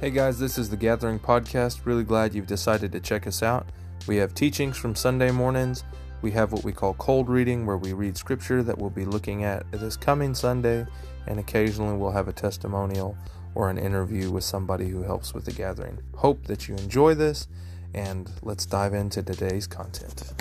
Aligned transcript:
Hey 0.00 0.08
guys, 0.08 0.38
this 0.38 0.56
is 0.56 0.70
the 0.70 0.78
Gathering 0.78 1.18
Podcast. 1.18 1.84
Really 1.84 2.04
glad 2.04 2.34
you've 2.34 2.46
decided 2.46 2.90
to 2.92 3.00
check 3.00 3.26
us 3.26 3.42
out. 3.42 3.66
We 4.06 4.16
have 4.16 4.32
teachings 4.32 4.78
from 4.78 4.94
Sunday 4.94 5.30
mornings. 5.30 5.84
We 6.22 6.30
have 6.30 6.52
what 6.52 6.64
we 6.64 6.72
call 6.72 6.94
cold 6.94 7.28
reading, 7.28 7.66
where 7.66 7.76
we 7.76 7.92
read 7.92 8.16
scripture 8.16 8.62
that 8.62 8.78
we'll 8.78 8.88
be 8.88 9.04
looking 9.04 9.44
at 9.44 9.70
this 9.70 9.98
coming 9.98 10.34
Sunday, 10.34 10.86
and 11.26 11.38
occasionally 11.38 11.98
we'll 11.98 12.12
have 12.12 12.28
a 12.28 12.32
testimonial 12.32 13.14
or 13.54 13.68
an 13.68 13.76
interview 13.76 14.30
with 14.30 14.42
somebody 14.42 14.88
who 14.88 15.02
helps 15.02 15.34
with 15.34 15.44
the 15.44 15.52
gathering. 15.52 15.98
Hope 16.16 16.46
that 16.46 16.66
you 16.66 16.76
enjoy 16.76 17.12
this, 17.12 17.46
and 17.92 18.30
let's 18.40 18.64
dive 18.64 18.94
into 18.94 19.22
today's 19.22 19.66
content. 19.66 20.32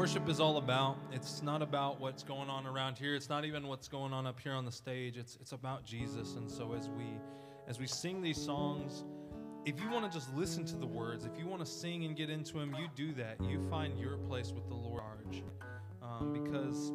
Worship 0.00 0.30
is 0.30 0.40
all 0.40 0.56
about. 0.56 0.96
It's 1.12 1.42
not 1.42 1.60
about 1.60 2.00
what's 2.00 2.22
going 2.22 2.48
on 2.48 2.66
around 2.66 2.96
here. 2.96 3.14
It's 3.14 3.28
not 3.28 3.44
even 3.44 3.66
what's 3.66 3.86
going 3.86 4.14
on 4.14 4.26
up 4.26 4.40
here 4.40 4.54
on 4.54 4.64
the 4.64 4.72
stage. 4.72 5.18
It's 5.18 5.36
it's 5.42 5.52
about 5.52 5.84
Jesus. 5.84 6.36
And 6.36 6.50
so 6.50 6.72
as 6.72 6.88
we 6.88 7.04
as 7.68 7.78
we 7.78 7.86
sing 7.86 8.22
these 8.22 8.42
songs, 8.42 9.04
if 9.66 9.78
you 9.78 9.90
want 9.90 10.10
to 10.10 10.18
just 10.18 10.34
listen 10.34 10.64
to 10.64 10.76
the 10.76 10.86
words, 10.86 11.26
if 11.26 11.38
you 11.38 11.46
want 11.46 11.62
to 11.62 11.70
sing 11.70 12.06
and 12.06 12.16
get 12.16 12.30
into 12.30 12.54
them, 12.54 12.74
you 12.78 12.88
do 12.96 13.12
that. 13.12 13.42
You 13.42 13.60
find 13.68 14.00
your 14.00 14.16
place 14.16 14.52
with 14.52 14.66
the 14.68 14.74
Lord, 14.74 15.02
um, 16.02 16.32
because 16.32 16.92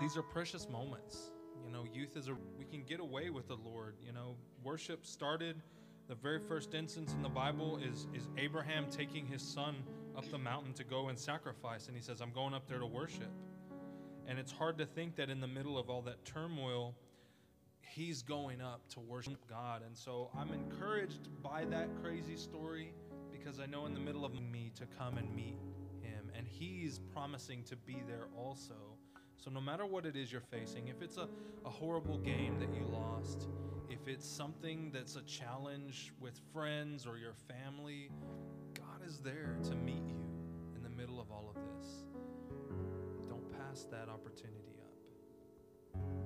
these 0.00 0.16
are 0.16 0.22
precious 0.24 0.68
moments. 0.68 1.30
You 1.64 1.70
know, 1.70 1.84
youth 1.94 2.16
is 2.16 2.26
a 2.26 2.34
we 2.58 2.64
can 2.64 2.82
get 2.82 2.98
away 2.98 3.30
with 3.30 3.46
the 3.46 3.54
Lord. 3.54 3.94
You 4.04 4.12
know, 4.12 4.34
worship 4.64 5.06
started. 5.06 5.62
The 6.08 6.16
very 6.16 6.40
first 6.40 6.74
instance 6.74 7.12
in 7.12 7.22
the 7.22 7.28
Bible 7.28 7.78
is 7.78 8.08
is 8.12 8.26
Abraham 8.36 8.86
taking 8.90 9.26
his 9.26 9.42
son 9.42 9.76
up 10.16 10.30
the 10.30 10.38
mountain 10.38 10.72
to 10.74 10.84
go 10.84 11.08
and 11.08 11.18
sacrifice. 11.18 11.88
And 11.88 11.96
he 11.96 12.02
says, 12.02 12.20
I'm 12.20 12.32
going 12.32 12.54
up 12.54 12.66
there 12.66 12.78
to 12.78 12.86
worship. 12.86 13.30
And 14.26 14.38
it's 14.38 14.52
hard 14.52 14.78
to 14.78 14.86
think 14.86 15.16
that 15.16 15.30
in 15.30 15.40
the 15.40 15.46
middle 15.46 15.78
of 15.78 15.88
all 15.88 16.02
that 16.02 16.24
turmoil, 16.24 16.94
he's 17.80 18.22
going 18.22 18.60
up 18.60 18.88
to 18.90 19.00
worship 19.00 19.46
God. 19.48 19.82
And 19.86 19.96
so 19.96 20.30
I'm 20.36 20.52
encouraged 20.52 21.28
by 21.42 21.64
that 21.66 21.88
crazy 22.02 22.36
story 22.36 22.92
because 23.30 23.60
I 23.60 23.66
know 23.66 23.86
in 23.86 23.94
the 23.94 24.00
middle 24.00 24.24
of 24.24 24.34
me 24.34 24.72
to 24.74 24.86
come 24.98 25.18
and 25.18 25.34
meet 25.34 25.58
him. 26.00 26.30
And 26.36 26.46
he's 26.46 26.98
promising 27.12 27.62
to 27.64 27.76
be 27.76 28.02
there 28.06 28.26
also. 28.36 28.74
So 29.36 29.50
no 29.50 29.60
matter 29.60 29.86
what 29.86 30.06
it 30.06 30.16
is 30.16 30.32
you're 30.32 30.40
facing, 30.40 30.88
if 30.88 31.02
it's 31.02 31.18
a, 31.18 31.28
a 31.64 31.70
horrible 31.70 32.18
game 32.18 32.58
that 32.58 32.74
you 32.74 32.86
lost, 32.86 33.48
if 33.88 34.08
it's 34.08 34.26
something 34.26 34.90
that's 34.92 35.16
a 35.16 35.22
challenge 35.22 36.12
with 36.20 36.40
friends 36.52 37.06
or 37.06 37.18
your 37.18 37.34
family, 37.34 38.10
is 39.06 39.18
there 39.18 39.56
to 39.62 39.76
meet 39.76 40.02
you 40.08 40.18
in 40.74 40.82
the 40.82 40.88
middle 40.88 41.20
of 41.20 41.30
all 41.30 41.48
of 41.48 41.54
this. 41.54 42.02
Don't 43.28 43.48
pass 43.52 43.86
that 43.92 44.08
opportunity 44.08 44.80
up. 44.82 46.25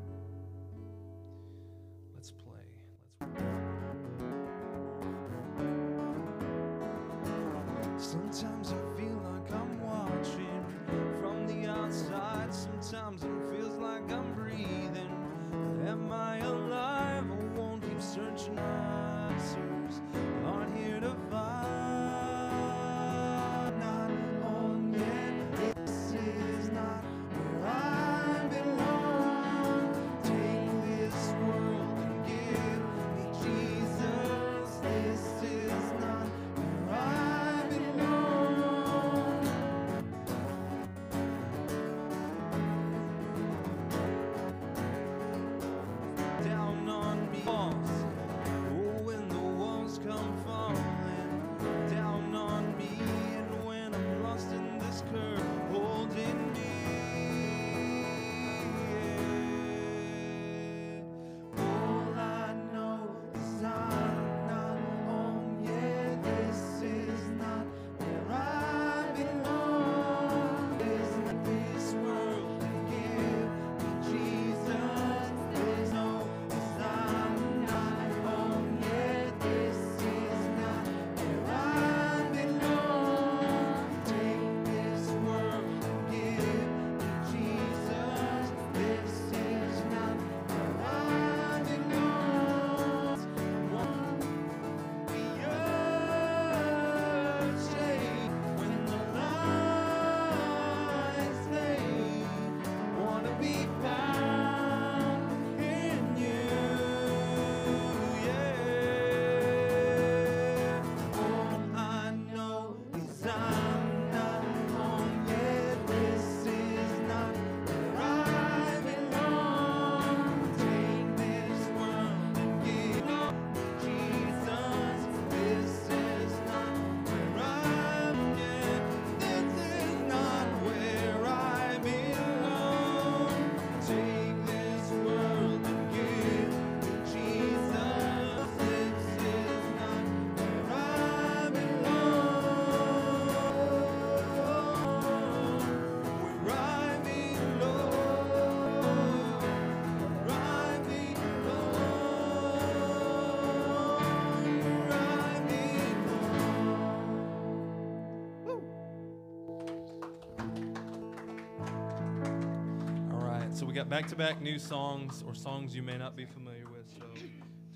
We 163.70 163.76
got 163.76 163.88
back-to-back 163.88 164.42
new 164.42 164.58
songs 164.58 165.22
or 165.24 165.32
songs 165.32 165.76
you 165.76 165.82
may 165.82 165.96
not 165.96 166.16
be 166.16 166.24
familiar 166.24 166.64
with. 166.72 166.90
So 166.92 167.04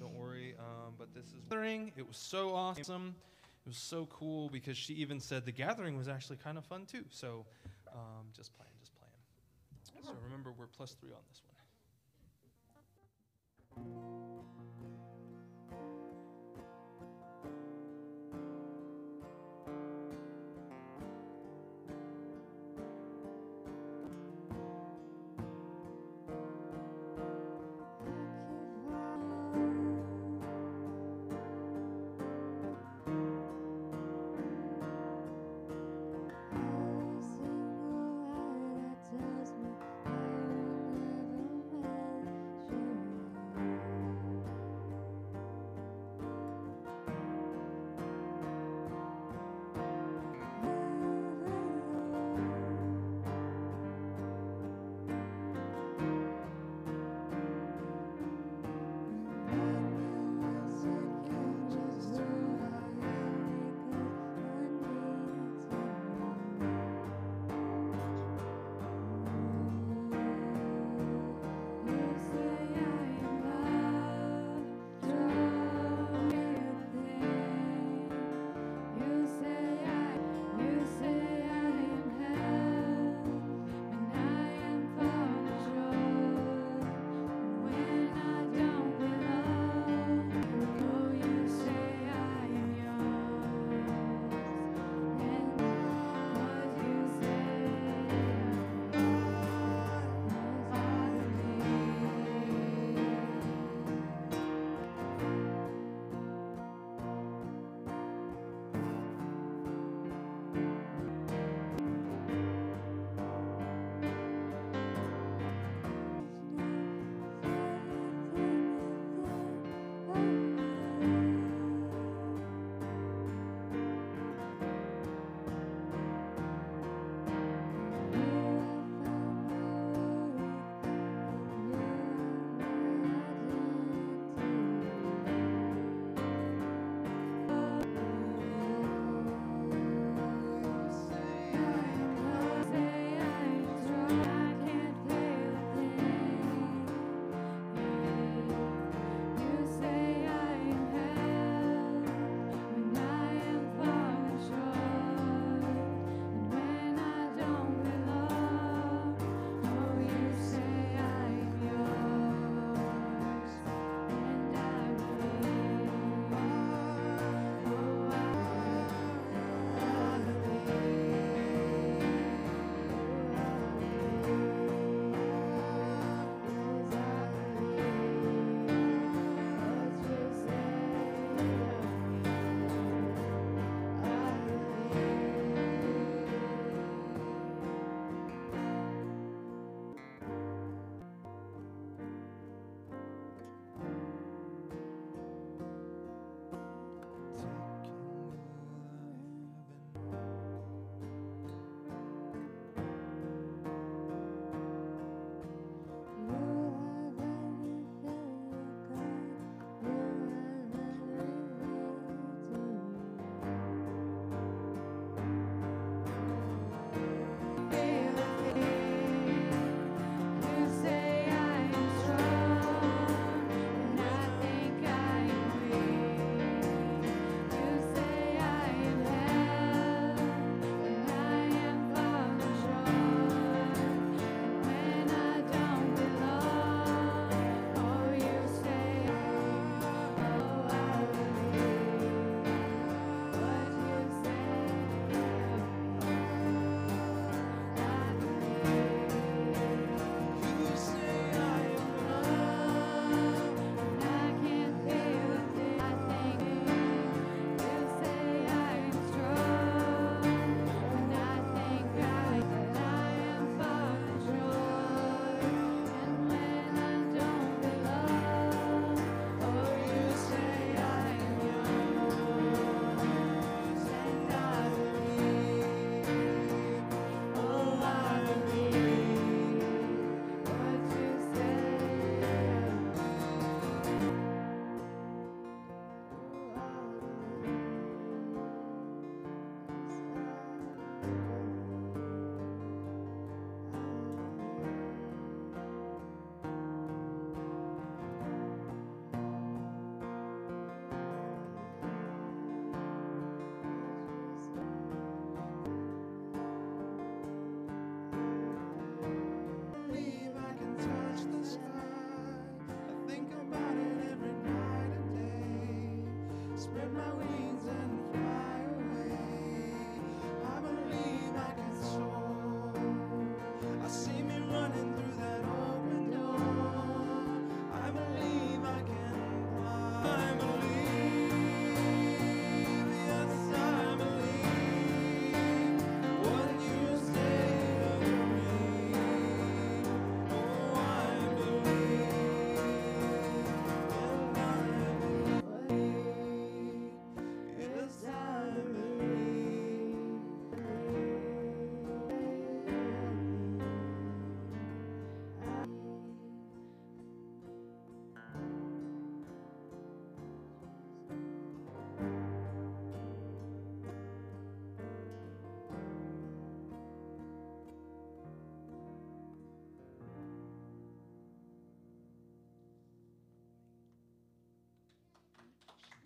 don't 0.01 0.13
worry. 0.13 0.57
Um, 0.59 0.95
but 0.99 1.15
this 1.15 1.27
is 1.27 1.35
gathering. 1.49 1.93
It 1.97 2.05
was 2.05 2.17
so 2.17 2.53
awesome. 2.53 3.15
It 3.65 3.69
was 3.69 3.77
so 3.77 4.07
cool 4.07 4.49
because 4.49 4.77
she 4.77 4.95
even 4.95 5.21
said 5.21 5.45
the 5.45 5.53
gathering 5.53 5.97
was 5.97 6.09
actually 6.09 6.39
kind 6.39 6.59
of 6.59 6.65
fun 6.65 6.85
too. 6.85 7.05
So 7.11 7.47
um, 7.93 8.27
just 8.37 8.57
playing, 8.57 8.73
just 8.81 8.91
playing. 8.97 10.03
So 10.05 10.11
remember, 10.25 10.51
we're 10.59 10.67
plus 10.67 10.97
three 11.01 11.13
on 11.13 11.23
this 11.31 11.43
one. 13.77 14.34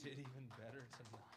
did 0.08 0.20
even 0.20 0.48
better 0.56 0.88
tonight. 0.96 1.27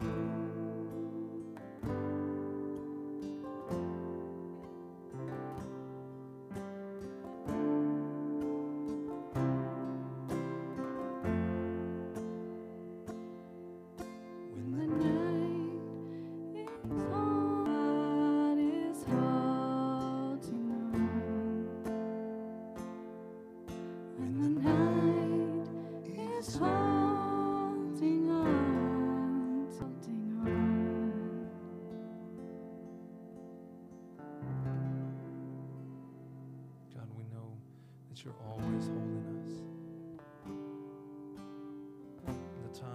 Bye. 0.00 0.39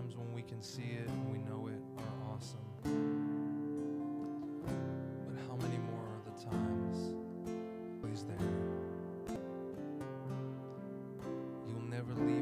times 0.06 0.18
when 0.18 0.34
we 0.34 0.42
can 0.42 0.62
see 0.62 0.98
it 1.02 1.08
and 1.08 1.32
we 1.32 1.40
know 1.40 1.68
it 1.68 1.82
are 1.98 2.34
awesome. 2.34 2.60
But 5.28 5.36
how 5.48 5.56
many 5.56 5.78
more 5.78 6.06
are 6.06 6.22
the 6.26 6.46
times 6.46 7.16
He's 8.08 8.24
there? 8.24 8.38
You'll 11.68 11.90
never 11.90 12.14
leave. 12.14 12.35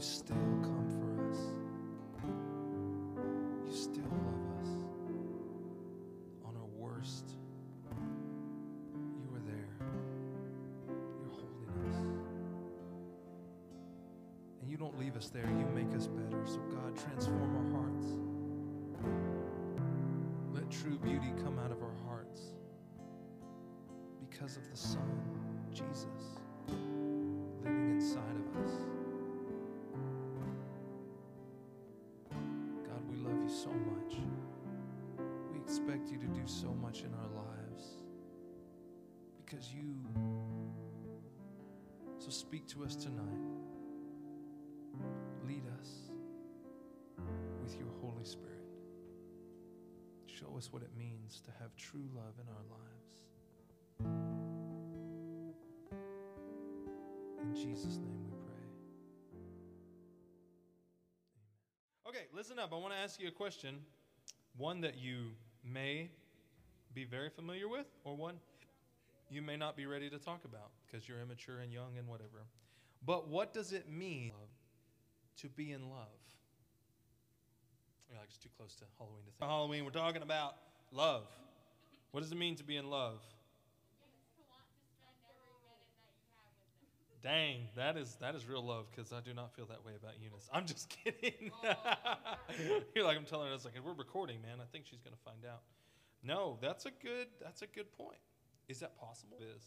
You 0.00 0.06
still 0.06 0.36
come 0.62 0.86
for 0.88 1.28
us. 1.30 1.38
You 3.66 3.70
still 3.70 4.10
love 4.24 4.62
us. 4.62 4.68
On 6.46 6.56
our 6.56 6.70
worst, 6.78 7.34
you 9.20 9.28
are 9.36 9.42
there. 9.44 9.76
You're 11.20 11.30
holding 11.30 11.68
us. 11.90 11.96
And 14.62 14.70
you 14.70 14.78
don't 14.78 14.98
leave 14.98 15.16
us 15.16 15.28
there, 15.28 15.44
you 15.44 15.66
make 15.74 15.94
us 15.94 16.06
better. 16.06 16.46
So, 16.46 16.60
God, 16.74 16.96
transform 16.96 17.54
our 17.56 17.70
hearts. 17.82 18.06
Let 20.54 20.70
true 20.70 20.96
beauty 20.96 21.34
come 21.44 21.58
out 21.58 21.72
of 21.72 21.82
our 21.82 21.96
hearts 22.06 22.40
because 24.30 24.56
of 24.56 24.66
the 24.70 24.76
Son, 24.78 25.20
Jesus, 25.74 26.39
you 36.10 36.18
to 36.18 36.26
do 36.26 36.42
so 36.46 36.74
much 36.82 37.02
in 37.02 37.14
our 37.14 37.28
lives 37.28 37.84
because 39.36 39.72
you. 39.72 39.94
So 42.18 42.30
speak 42.30 42.66
to 42.68 42.84
us 42.84 42.96
tonight. 42.96 43.24
Lead 45.46 45.62
us 45.78 46.10
with 47.62 47.76
your 47.78 47.88
Holy 48.00 48.24
Spirit. 48.24 48.50
Show 50.26 50.56
us 50.56 50.72
what 50.72 50.82
it 50.82 50.90
means 50.96 51.40
to 51.42 51.50
have 51.60 51.74
true 51.76 52.08
love 52.14 52.34
in 52.40 52.48
our 52.48 52.64
lives. 52.70 53.16
In 57.42 57.54
Jesus' 57.54 57.96
name 57.96 58.22
we 58.24 58.32
pray. 58.44 58.66
Amen. 59.34 59.54
Okay, 62.08 62.26
listen 62.34 62.58
up. 62.58 62.72
I 62.72 62.76
want 62.76 62.92
to 62.92 62.98
ask 62.98 63.20
you 63.20 63.28
a 63.28 63.32
question. 63.32 63.76
One 64.56 64.80
that 64.82 64.98
you 64.98 65.30
may 65.64 66.10
be 66.94 67.04
very 67.04 67.30
familiar 67.30 67.68
with, 67.68 67.86
or 68.04 68.16
one 68.16 68.34
you 69.30 69.42
may 69.42 69.56
not 69.56 69.76
be 69.76 69.86
ready 69.86 70.10
to 70.10 70.18
talk 70.18 70.44
about 70.44 70.70
because 70.86 71.08
you're 71.08 71.20
immature 71.20 71.60
and 71.60 71.72
young 71.72 71.96
and 71.98 72.08
whatever. 72.08 72.46
But 73.06 73.28
what 73.28 73.54
does 73.54 73.72
it 73.72 73.88
mean 73.88 74.32
to 75.38 75.48
be 75.48 75.72
in 75.72 75.88
love? 75.88 76.08
You're 78.10 78.18
like, 78.18 78.28
it's 78.28 78.38
too 78.38 78.48
close 78.56 78.74
to 78.76 78.84
Halloween 78.98 79.22
to 79.24 79.30
think. 79.38 79.50
Halloween, 79.50 79.84
we're 79.84 79.90
talking 79.92 80.22
about 80.22 80.56
love. 80.92 81.26
What 82.10 82.22
does 82.22 82.32
it 82.32 82.38
mean 82.38 82.56
to 82.56 82.64
be 82.64 82.76
in 82.76 82.90
love? 82.90 83.20
Dang, 87.22 87.68
that 87.76 87.96
is 87.96 88.16
that 88.20 88.34
is 88.34 88.46
real 88.46 88.64
love 88.64 88.86
because 88.90 89.12
I 89.12 89.20
do 89.20 89.34
not 89.34 89.54
feel 89.54 89.66
that 89.66 89.84
way 89.84 89.92
about 90.00 90.14
Eunice. 90.22 90.48
I'm 90.52 90.64
just 90.66 90.88
kidding. 91.04 91.50
You're 92.94 93.04
like 93.04 93.18
I'm 93.18 93.24
telling 93.26 93.46
her. 93.46 93.52
I 93.52 93.54
was 93.54 93.64
like, 93.64 93.74
we're 93.84 93.92
recording, 93.92 94.40
man. 94.40 94.58
I 94.60 94.64
think 94.72 94.86
she's 94.88 95.00
gonna 95.00 95.16
find 95.24 95.44
out. 95.44 95.60
No, 96.22 96.58
that's 96.62 96.86
a 96.86 96.90
good 97.02 97.26
that's 97.42 97.62
a 97.62 97.66
good 97.66 97.92
point. 97.92 98.20
Is 98.68 98.80
that 98.80 98.98
possible? 98.98 99.36
It 99.40 99.44
is. 99.56 99.62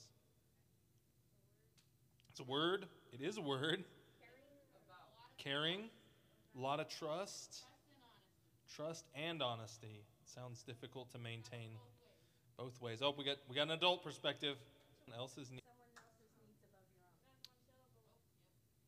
It's 2.32 2.40
a 2.40 2.44
word. 2.44 2.86
It 3.12 3.22
is 3.22 3.38
a 3.38 3.42
word. 3.42 3.84
Caring, 5.38 5.82
a 6.58 6.60
lot 6.60 6.80
of 6.80 6.88
trust, 6.88 7.64
trust 8.76 9.06
and 9.14 9.42
honesty. 9.42 10.04
Sounds 10.26 10.64
difficult 10.64 11.12
to 11.12 11.20
maintain 11.20 11.70
both 12.58 12.82
ways. 12.82 13.00
Oh, 13.02 13.14
we 13.16 13.24
got 13.24 13.38
we 13.50 13.56
got 13.56 13.64
an 13.64 13.72
adult 13.72 14.04
perspective. 14.04 14.56
Someone 15.06 15.20
else's 15.20 15.52
need. 15.52 15.62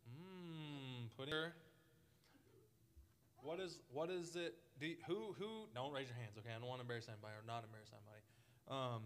Mmm, 0.09 1.09
put 1.17 1.24
her. 1.24 1.24
What 3.41 3.59
is 3.59 3.79
what 3.91 4.09
is 4.09 4.35
it? 4.35 4.55
Do 4.79 4.87
you- 4.87 4.97
who 5.07 5.33
who? 5.33 5.67
Don't 5.73 5.91
raise 5.91 6.07
your 6.07 6.17
hands, 6.17 6.37
okay? 6.37 6.49
I 6.49 6.59
don't 6.59 6.67
want 6.67 6.79
to 6.79 6.81
embarrass 6.81 7.07
anybody 7.07 7.33
or 7.37 7.43
not 7.45 7.63
embarrass 7.63 7.91
anybody. 7.93 8.21
Um, 8.67 9.03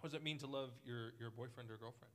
what 0.00 0.10
does 0.10 0.14
it 0.14 0.22
mean 0.22 0.38
to 0.38 0.46
love 0.46 0.70
your 0.84 1.12
your 1.20 1.30
boyfriend 1.30 1.70
or 1.70 1.76
girlfriend? 1.76 2.12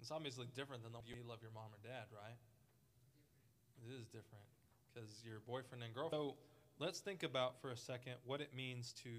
It's 0.00 0.10
obviously 0.10 0.46
different 0.56 0.82
than 0.82 0.92
the 0.92 0.98
you 1.06 1.22
love 1.28 1.38
your 1.42 1.52
mom 1.52 1.70
or 1.72 1.78
dad, 1.82 2.06
right? 2.10 2.36
It 3.86 3.92
is 3.92 4.06
different 4.06 4.44
because 4.92 5.22
your 5.24 5.40
boyfriend 5.46 5.84
and 5.84 5.94
girlfriend. 5.94 6.32
So 6.32 6.36
let's 6.78 7.00
think 7.00 7.22
about 7.22 7.60
for 7.60 7.70
a 7.70 7.76
second 7.76 8.14
what 8.24 8.40
it 8.40 8.54
means 8.54 8.92
to 9.04 9.10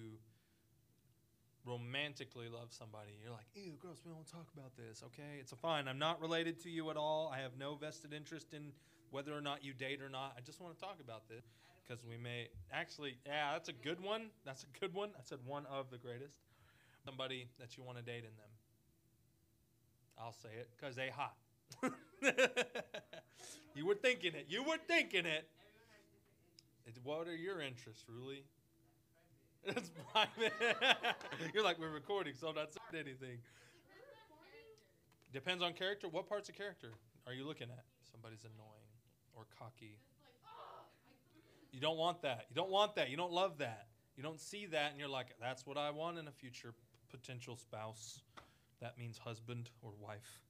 romantically 1.65 2.47
love 2.49 2.69
somebody. 2.71 3.11
You're 3.21 3.31
like, 3.31 3.45
ew, 3.53 3.73
gross, 3.79 4.01
we 4.05 4.11
don't 4.11 4.27
talk 4.27 4.47
about 4.57 4.75
this, 4.75 5.03
okay? 5.07 5.39
It's 5.39 5.51
a 5.51 5.55
fine. 5.55 5.87
I'm 5.87 5.99
not 5.99 6.19
related 6.21 6.59
to 6.63 6.69
you 6.69 6.89
at 6.89 6.97
all. 6.97 7.31
I 7.33 7.39
have 7.41 7.51
no 7.59 7.75
vested 7.75 8.13
interest 8.13 8.53
in 8.53 8.71
whether 9.11 9.33
or 9.35 9.41
not 9.41 9.63
you 9.63 9.73
date 9.73 10.01
or 10.01 10.09
not. 10.09 10.33
I 10.37 10.41
just 10.41 10.59
want 10.61 10.77
to 10.77 10.79
talk 10.83 10.97
about 11.03 11.27
this 11.29 11.45
because 11.85 12.03
we 12.03 12.17
may 12.17 12.47
actually, 12.71 13.17
yeah, 13.25 13.51
that's 13.53 13.69
a 13.69 13.73
good 13.73 14.01
one. 14.01 14.29
That's 14.45 14.63
a 14.63 14.79
good 14.79 14.93
one. 14.93 15.09
I 15.17 15.21
said 15.23 15.39
one 15.45 15.65
of 15.67 15.89
the 15.91 15.97
greatest. 15.97 16.35
Somebody 17.05 17.47
that 17.59 17.77
you 17.77 17.83
want 17.83 17.97
to 17.97 18.03
date 18.03 18.19
in 18.23 18.35
them. 18.37 18.51
I'll 20.19 20.33
say 20.33 20.49
it 20.59 20.69
because 20.77 20.95
they 20.95 21.09
hot. 21.09 21.35
you 23.75 23.85
were 23.85 23.95
thinking 23.95 24.33
it. 24.35 24.45
You 24.49 24.63
were 24.63 24.77
thinking 24.87 25.25
it. 25.25 25.47
It- 26.85 26.97
What 27.03 27.27
are 27.27 27.35
your 27.35 27.59
interests, 27.61 28.03
really? 28.07 28.43
It's 29.65 29.91
private. 30.11 30.53
You're 31.53 31.63
like, 31.63 31.79
we're 31.79 31.89
recording, 31.89 32.33
so 32.39 32.47
I'm 32.47 32.55
not 32.55 32.69
saying 32.73 33.05
anything. 33.05 33.37
Depends 35.31 35.63
on 35.63 35.73
character. 35.73 36.07
What 36.09 36.27
parts 36.27 36.49
of 36.49 36.55
character 36.55 36.91
are 37.27 37.33
you 37.33 37.45
looking 37.45 37.67
at? 37.69 37.83
Somebody's 38.11 38.43
annoying 38.43 38.91
or 39.35 39.45
cocky. 39.57 39.97
You 41.71 41.79
don't 41.79 41.97
want 41.97 42.21
that. 42.23 42.45
You 42.49 42.55
don't 42.55 42.71
want 42.71 42.95
that. 42.95 43.09
You 43.09 43.17
don't 43.17 43.31
love 43.31 43.59
that. 43.59 43.87
You 44.17 44.23
don't 44.23 44.39
see 44.39 44.65
that, 44.67 44.91
and 44.91 44.99
you're 44.99 45.07
like, 45.07 45.27
that's 45.39 45.65
what 45.65 45.77
I 45.77 45.89
want 45.89 46.17
in 46.17 46.27
a 46.27 46.31
future 46.31 46.73
potential 47.09 47.55
spouse. 47.55 48.21
That 48.81 48.97
means 48.97 49.17
husband 49.17 49.69
or 49.81 49.91
wife. 50.01 50.41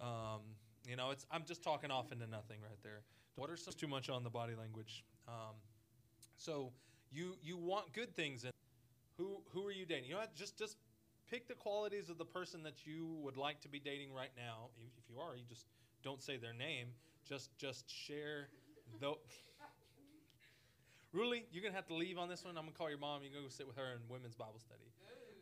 Um, 0.00 0.40
you 0.86 0.96
know, 0.96 1.10
it's. 1.10 1.26
I'm 1.30 1.44
just 1.44 1.62
talking 1.62 1.90
off 1.90 2.12
into 2.12 2.26
nothing 2.26 2.60
right 2.62 2.78
there. 2.82 3.02
What 3.34 3.50
are 3.50 3.56
some 3.56 3.74
too 3.76 3.88
much 3.88 4.08
on 4.08 4.24
the 4.24 4.30
body 4.30 4.54
language? 4.54 5.04
Um, 5.26 5.56
so 6.38 6.72
you 7.10 7.36
you 7.42 7.56
want 7.56 7.92
good 7.92 8.14
things 8.16 8.44
and 8.44 8.52
who 9.16 9.42
who 9.52 9.66
are 9.66 9.72
you 9.72 9.86
dating? 9.86 10.06
You 10.06 10.14
know 10.14 10.20
what? 10.20 10.34
Just 10.34 10.58
just 10.58 10.76
pick 11.30 11.48
the 11.48 11.54
qualities 11.54 12.08
of 12.08 12.18
the 12.18 12.24
person 12.24 12.62
that 12.62 12.86
you 12.86 13.06
would 13.22 13.36
like 13.36 13.60
to 13.62 13.68
be 13.68 13.78
dating 13.78 14.12
right 14.12 14.30
now. 14.36 14.70
If, 14.78 14.86
if 14.98 15.10
you 15.10 15.20
are, 15.20 15.36
you 15.36 15.44
just 15.48 15.66
don't 16.02 16.22
say 16.22 16.36
their 16.36 16.54
name. 16.54 16.88
Just 17.28 17.56
just 17.58 17.90
share 17.90 18.48
though. 19.00 19.18
Really, 21.12 21.46
you're 21.52 21.62
gonna 21.62 21.74
have 21.74 21.86
to 21.88 21.94
leave 21.94 22.18
on 22.18 22.28
this 22.28 22.44
one. 22.44 22.56
I'm 22.58 22.64
gonna 22.64 22.76
call 22.76 22.90
your 22.90 22.98
mom. 22.98 23.22
You 23.22 23.30
can 23.30 23.42
go 23.42 23.48
sit 23.48 23.66
with 23.66 23.76
her 23.76 23.92
in 23.92 23.98
women's 24.08 24.34
Bible 24.34 24.58
study. 24.58 24.82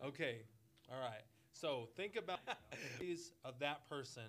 Okay, 0.05 0.42
all 0.92 1.00
right. 1.00 1.22
So 1.52 1.88
think 1.96 2.16
about 2.16 2.38
these 3.00 3.33
of 3.44 3.59
that 3.59 3.88
person, 3.88 4.22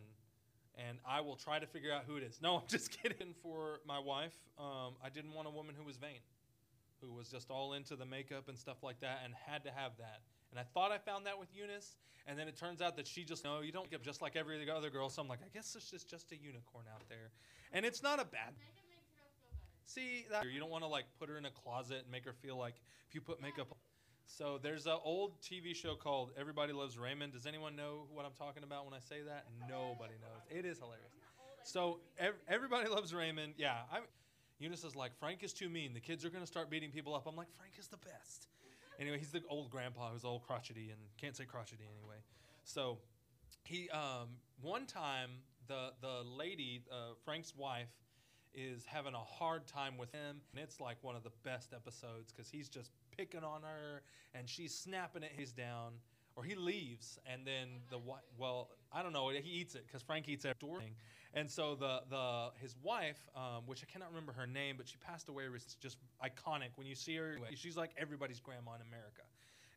and 0.75 0.97
I 1.07 1.21
will 1.21 1.35
try 1.35 1.59
to 1.59 1.67
figure 1.67 1.93
out 1.93 2.03
who 2.07 2.17
it 2.17 2.23
is. 2.23 2.39
No, 2.41 2.55
I'm 2.57 2.67
just 2.67 2.91
kidding. 3.03 3.35
For 3.43 3.81
my 3.85 3.99
wife, 3.99 4.33
um, 4.57 4.95
I 5.03 5.09
didn't 5.13 5.33
want 5.33 5.47
a 5.47 5.51
woman 5.51 5.75
who 5.77 5.85
was 5.85 5.97
vain 5.97 6.19
who 7.01 7.13
was 7.13 7.29
just 7.29 7.49
all 7.51 7.73
into 7.73 7.95
the 7.95 8.05
makeup 8.05 8.47
and 8.47 8.57
stuff 8.57 8.83
like 8.83 8.99
that 9.01 9.21
and 9.23 9.33
had 9.45 9.63
to 9.63 9.71
have 9.71 9.91
that. 9.97 10.21
And 10.51 10.59
I 10.59 10.63
thought 10.73 10.91
I 10.91 10.97
found 10.97 11.25
that 11.25 11.39
with 11.39 11.49
Eunice, 11.53 11.95
and 12.25 12.37
then 12.37 12.47
it 12.47 12.57
turns 12.57 12.81
out 12.81 12.95
that 12.97 13.07
she 13.07 13.23
just 13.23 13.43
no, 13.43 13.61
you 13.61 13.71
don't 13.71 13.93
up 13.93 14.01
just 14.03 14.21
like 14.21 14.35
every 14.35 14.69
other 14.69 14.89
girl. 14.89 15.09
So 15.09 15.21
I'm 15.21 15.27
like, 15.27 15.39
I 15.43 15.49
guess 15.53 15.75
it's 15.75 15.89
just 15.89 16.09
just 16.09 16.31
a 16.31 16.37
unicorn 16.37 16.85
out 16.93 17.03
there, 17.09 17.31
and 17.73 17.85
it's 17.85 18.01
not 18.01 18.19
a 18.19 18.25
bad. 18.25 18.53
See 19.85 20.25
that 20.31 20.45
you 20.51 20.59
don't 20.59 20.69
want 20.69 20.83
to 20.83 20.89
like 20.89 21.05
put 21.19 21.29
her 21.29 21.37
in 21.37 21.45
a 21.45 21.51
closet 21.51 21.99
and 22.03 22.11
make 22.11 22.25
her 22.25 22.33
feel 22.33 22.57
like 22.57 22.75
if 23.07 23.15
you 23.15 23.21
put 23.21 23.41
makeup. 23.41 23.67
On. 23.71 23.77
So 24.29 24.59
there's 24.61 24.85
an 24.87 24.97
old 25.05 25.39
TV 25.41 25.73
show 25.73 25.95
called 25.95 26.31
Everybody 26.37 26.73
Loves 26.73 26.97
Raymond. 26.97 27.31
Does 27.31 27.45
anyone 27.45 27.77
know 27.77 28.07
what 28.13 28.25
I'm 28.25 28.33
talking 28.37 28.63
about 28.63 28.83
when 28.83 28.93
I 28.93 28.99
say 28.99 29.21
that? 29.25 29.45
Nobody 29.69 30.15
knows. 30.19 30.43
It 30.51 30.65
is 30.65 30.79
hilarious. 30.79 31.07
So 31.63 31.99
ev- 32.19 32.35
everybody 32.47 32.89
loves 32.89 33.13
Raymond. 33.13 33.53
Yeah, 33.57 33.75
I. 33.91 33.99
Eunice 34.59 34.83
is 34.83 34.95
like 34.95 35.17
Frank 35.19 35.43
is 35.43 35.53
too 35.53 35.69
mean. 35.69 35.93
The 35.93 35.99
kids 35.99 36.25
are 36.25 36.29
gonna 36.29 36.47
start 36.47 36.69
beating 36.69 36.91
people 36.91 37.13
up. 37.15 37.27
I'm 37.27 37.35
like 37.35 37.47
Frank 37.57 37.73
is 37.77 37.87
the 37.87 37.97
best. 37.97 38.47
Anyway, 38.99 39.19
he's 39.19 39.31
the 39.31 39.41
old 39.49 39.69
grandpa 39.69 40.11
who's 40.11 40.23
all 40.23 40.39
crotchety 40.39 40.89
and 40.89 40.99
can't 41.21 41.35
say 41.35 41.45
crotchety 41.45 41.83
anyway. 41.99 42.17
So 42.63 42.97
he 43.63 43.89
um, 43.89 44.29
one 44.61 44.85
time 44.85 45.29
the 45.67 45.91
the 46.01 46.23
lady 46.25 46.83
uh, 46.91 47.13
Frank's 47.23 47.53
wife 47.55 47.89
is 48.53 48.83
having 48.85 49.13
a 49.13 49.19
hard 49.19 49.67
time 49.67 49.97
with 49.97 50.11
him, 50.11 50.41
and 50.51 50.63
it's 50.63 50.79
like 50.79 50.97
one 51.01 51.15
of 51.15 51.23
the 51.23 51.31
best 51.43 51.73
episodes 51.73 52.31
because 52.31 52.49
he's 52.49 52.67
just 52.69 52.91
picking 53.15 53.43
on 53.43 53.61
her 53.61 54.01
and 54.33 54.49
she's 54.49 54.73
snapping 54.73 55.23
at 55.23 55.31
his 55.31 55.51
down. 55.51 55.93
Or 56.37 56.43
he 56.43 56.53
leaves, 56.53 57.17
and 57.25 57.47
then 57.47 57.81
the 57.89 57.97
well, 58.37 58.69
I 58.93 59.01
don't 59.01 59.11
know. 59.11 59.29
He 59.29 59.49
eats 59.49 59.73
it 59.73 59.87
because 59.87 60.03
Frank 60.03 60.29
eats 60.29 60.45
everything, 60.45 60.93
and 61.33 61.49
so 61.49 61.73
the 61.73 62.01
the 62.11 62.49
his 62.61 62.75
wife, 62.83 63.17
um, 63.35 63.63
which 63.65 63.83
I 63.83 63.91
cannot 63.91 64.09
remember 64.09 64.33
her 64.33 64.45
name, 64.45 64.75
but 64.77 64.87
she 64.87 64.97
passed 64.97 65.29
away. 65.29 65.45
It's 65.55 65.73
just 65.73 65.97
iconic 66.23 66.69
when 66.75 66.85
you 66.85 66.93
see 66.93 67.15
her. 67.15 67.37
She's 67.55 67.75
like 67.75 67.89
everybody's 67.97 68.39
grandma 68.39 68.75
in 68.75 68.81
America, 68.81 69.23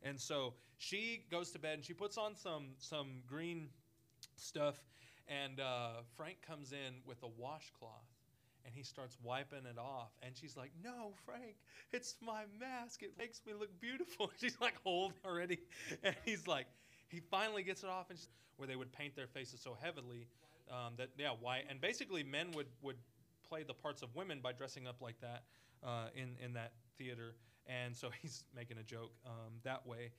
and 0.03 0.21
so 0.21 0.53
she 0.77 1.25
goes 1.31 1.51
to 1.53 1.59
bed 1.59 1.77
and 1.77 1.85
she 1.85 1.95
puts 1.95 2.19
on 2.19 2.37
some 2.37 2.75
some 2.79 3.23
green 3.27 3.71
stuff. 4.37 4.85
And 5.29 5.61
uh, 5.61 6.03
Frank 6.17 6.43
comes 6.47 6.73
in 6.73 7.01
with 7.07 7.23
a 7.23 7.29
washcloth 7.29 8.10
and 8.71 8.77
he 8.77 8.85
starts 8.85 9.17
wiping 9.23 9.67
it 9.69 9.79
off. 9.79 10.11
And 10.23 10.37
she's 10.37 10.57
like, 10.57 10.71
No, 10.83 11.13
Frank, 11.25 11.57
it's 11.93 12.15
my 12.25 12.43
mask. 12.59 13.03
It 13.03 13.13
makes 13.19 13.41
me 13.47 13.53
look 13.59 13.69
beautiful. 13.81 14.31
She's 14.41 14.57
like, 14.61 14.75
Hold 14.85 15.13
already. 15.25 15.59
And 16.05 16.15
he's 16.25 16.47
like, 16.47 16.67
He 17.09 17.21
finally 17.31 17.63
gets 17.63 17.83
it 17.83 17.89
off, 17.91 18.11
and 18.11 18.19
where 18.57 18.69
they 18.69 18.77
would 18.77 18.93
paint 18.93 19.17
their 19.17 19.27
faces 19.27 19.61
so 19.61 19.77
heavily 19.81 20.27
um, 20.71 20.95
that, 20.99 21.09
yeah, 21.19 21.31
white. 21.31 21.65
And 21.69 21.81
basically, 21.81 22.23
men 22.23 22.53
would, 22.53 22.67
would 22.83 22.97
play 23.49 23.63
the 23.63 23.75
parts 23.75 24.03
of 24.03 24.15
women 24.15 24.41
by 24.43 24.53
dressing 24.53 24.87
up 24.87 25.01
like 25.01 25.19
that 25.21 25.43
uh, 25.85 26.09
in, 26.15 26.37
in 26.45 26.53
that 26.53 26.73
theater. 26.99 27.35
And 27.67 27.97
so 27.97 28.11
he's 28.23 28.45
making 28.55 28.79
a 28.79 28.83
joke 28.83 29.11
um, 29.27 29.55
that 29.65 29.87
way. 29.87 30.11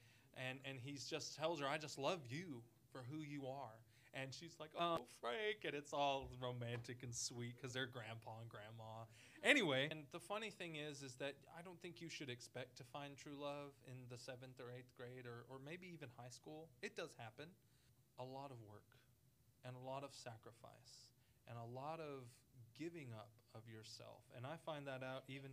And, 0.49 0.59
and 0.65 0.77
he 0.83 0.97
just 1.09 1.37
tells 1.37 1.59
her, 1.59 1.67
I 1.67 1.77
just 1.77 1.97
love 1.97 2.19
you 2.29 2.61
for 2.91 3.03
who 3.09 3.21
you 3.21 3.47
are. 3.47 3.77
And 4.13 4.34
she's 4.34 4.56
like, 4.60 4.71
oh, 4.80 5.00
Frank. 5.21 5.63
And 5.63 5.74
it's 5.74 5.93
all 5.93 6.28
romantic 6.41 7.04
and 7.04 7.15
sweet 7.15 7.56
because 7.56 7.74
they're 7.74 7.88
grandpa 7.88 8.39
and 8.41 8.50
grandma. 8.50 9.08
Anyway, 9.43 9.88
and 9.89 10.04
the 10.12 10.19
funny 10.19 10.52
thing 10.52 10.76
is, 10.76 11.02
is 11.02 11.15
that 11.15 11.36
I 11.58 11.62
don't 11.63 11.80
think 11.82 12.02
you 12.02 12.10
should 12.10 12.30
expect 12.30 12.78
to 12.78 12.84
find 12.84 13.15
true 13.15 13.39
love 13.39 13.71
in 13.88 13.95
the 14.12 14.17
seventh 14.17 14.60
or 14.60 14.69
eighth 14.69 14.91
grade 14.97 15.26
or, 15.26 15.47
or 15.50 15.58
maybe 15.63 15.88
even 15.93 16.10
high 16.17 16.30
school. 16.30 16.67
It 16.82 16.95
does 16.95 17.15
happen. 17.17 17.47
A 18.19 18.24
lot 18.24 18.52
of 18.52 18.58
work 18.69 18.86
and 19.65 19.74
a 19.76 19.84
lot 19.88 20.04
of 20.04 20.13
sacrifice 20.13 21.10
and 21.47 21.58
a 21.58 21.67
lot 21.74 22.00
of 22.00 22.28
giving 22.78 23.13
up 23.13 23.30
of 23.56 23.62
yourself. 23.67 24.21
And 24.36 24.45
I 24.45 24.58
find 24.65 24.86
that 24.88 25.04
out 25.04 25.24
even, 25.28 25.52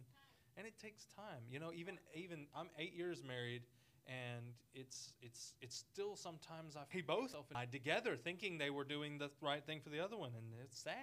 and 0.56 0.66
it 0.66 0.78
takes 0.78 1.06
time. 1.16 1.44
You 1.50 1.60
know, 1.60 1.72
even 1.72 1.98
even 2.14 2.46
I'm 2.54 2.68
eight 2.78 2.94
years 2.94 3.22
married, 3.22 3.62
and 4.08 4.44
it's 4.74 5.12
it's 5.22 5.54
it's 5.60 5.76
still 5.76 6.16
sometimes 6.16 6.76
I 6.76 6.82
we 6.94 7.02
both 7.02 7.34
died 7.52 7.70
together 7.70 8.16
thinking 8.16 8.58
they 8.58 8.70
were 8.70 8.84
doing 8.84 9.18
the 9.18 9.30
right 9.40 9.64
thing 9.64 9.80
for 9.80 9.90
the 9.90 10.00
other 10.00 10.16
one, 10.16 10.30
and 10.36 10.44
it's 10.64 10.78
sad. 10.78 10.94